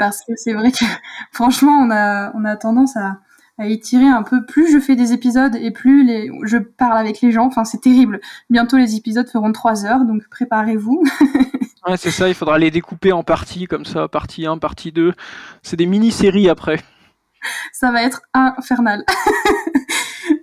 [0.00, 0.84] parce que c'est vrai que
[1.32, 3.18] franchement on a on a tendance à,
[3.58, 4.44] à étirer un peu.
[4.46, 7.44] Plus je fais des épisodes et plus les, je parle avec les gens.
[7.44, 8.20] Enfin c'est terrible.
[8.48, 11.04] Bientôt les épisodes feront trois heures, donc préparez-vous.
[11.88, 15.14] Ouais, c'est ça, il faudra les découper en parties, comme ça, partie 1, partie 2.
[15.62, 16.78] C'est des mini-séries après.
[17.72, 19.02] Ça va être infernal.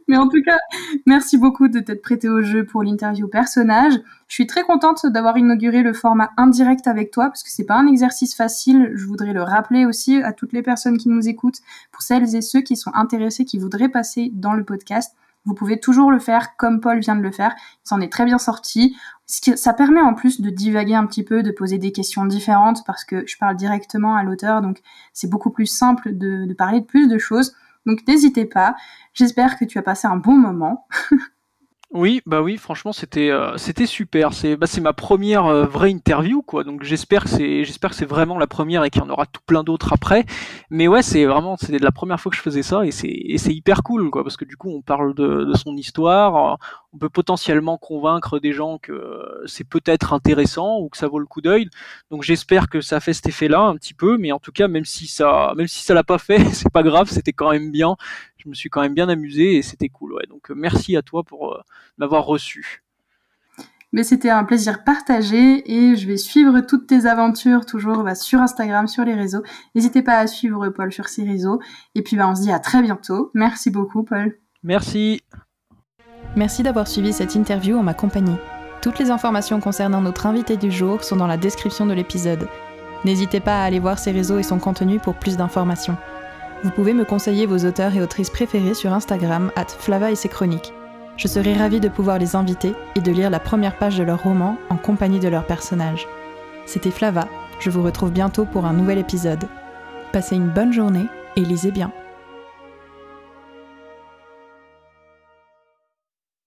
[0.08, 0.58] Mais en tout cas,
[1.06, 3.94] merci beaucoup de t'être prêté au jeu pour l'interview personnage.
[4.28, 7.76] Je suis très contente d'avoir inauguré le format indirect avec toi parce que c'est pas
[7.76, 8.92] un exercice facile.
[8.96, 11.60] Je voudrais le rappeler aussi à toutes les personnes qui nous écoutent,
[11.92, 15.14] pour celles et ceux qui sont intéressés, qui voudraient passer dans le podcast.
[15.44, 17.56] Vous pouvez toujours le faire comme Paul vient de le faire.
[17.58, 18.98] Il s'en est très bien sorti.
[19.26, 23.04] Ça permet en plus de divaguer un petit peu, de poser des questions différentes parce
[23.06, 24.82] que je parle directement à l'auteur, donc
[25.14, 27.54] c'est beaucoup plus simple de, de parler de plus de choses.
[27.88, 28.76] Donc n'hésitez pas.
[29.14, 30.88] J'espère que tu as passé un bon moment.
[31.92, 34.34] Oui, bah oui, franchement, c'était euh, c'était super.
[34.34, 36.66] C'est bah, c'est ma première euh, vraie interview, quoi.
[36.66, 39.26] Donc j'espère que c'est j'espère que c'est vraiment la première et qu'il y en aura
[39.26, 40.26] tout plein d'autres après.
[40.70, 43.38] Mais ouais, c'est vraiment c'était la première fois que je faisais ça et c'est et
[43.38, 46.58] c'est hyper cool, quoi, parce que du coup on parle de, de son histoire,
[46.92, 51.26] on peut potentiellement convaincre des gens que c'est peut-être intéressant ou que ça vaut le
[51.26, 51.70] coup d'œil.
[52.12, 54.86] Donc j'espère que ça fait cet effet-là un petit peu, mais en tout cas même
[54.86, 57.96] si ça même si ça l'a pas fait, c'est pas grave, c'était quand même bien
[58.48, 60.14] je me suis quand même bien amusé et c'était cool.
[60.14, 60.26] Ouais.
[60.30, 61.60] Donc euh, merci à toi pour euh,
[61.98, 62.82] m'avoir reçu.
[63.92, 68.40] Mais c'était un plaisir partagé et je vais suivre toutes tes aventures toujours bah, sur
[68.40, 69.44] Instagram, sur les réseaux.
[69.76, 71.60] N'hésitez pas à suivre Paul sur ses réseaux.
[71.94, 73.32] Et puis bah, on se dit à très bientôt.
[73.34, 74.38] Merci beaucoup Paul.
[74.64, 75.22] Merci.
[76.38, 78.38] Merci d'avoir suivi cette interview en ma compagnie.
[78.82, 82.48] Toutes les informations concernant notre invité du jour sont dans la description de l'épisode.
[83.04, 85.98] N'hésitez pas à aller voir ses réseaux et son contenu pour plus d'informations.
[86.64, 90.30] Vous pouvez me conseiller vos auteurs et autrices préférés sur Instagram, at Flava et ses
[90.30, 90.74] chroniques.
[91.16, 94.24] Je serai ravie de pouvoir les inviter et de lire la première page de leur
[94.24, 96.08] roman en compagnie de leurs personnages.
[96.66, 97.28] C'était Flava,
[97.60, 99.46] je vous retrouve bientôt pour un nouvel épisode.
[100.12, 101.92] Passez une bonne journée et lisez bien.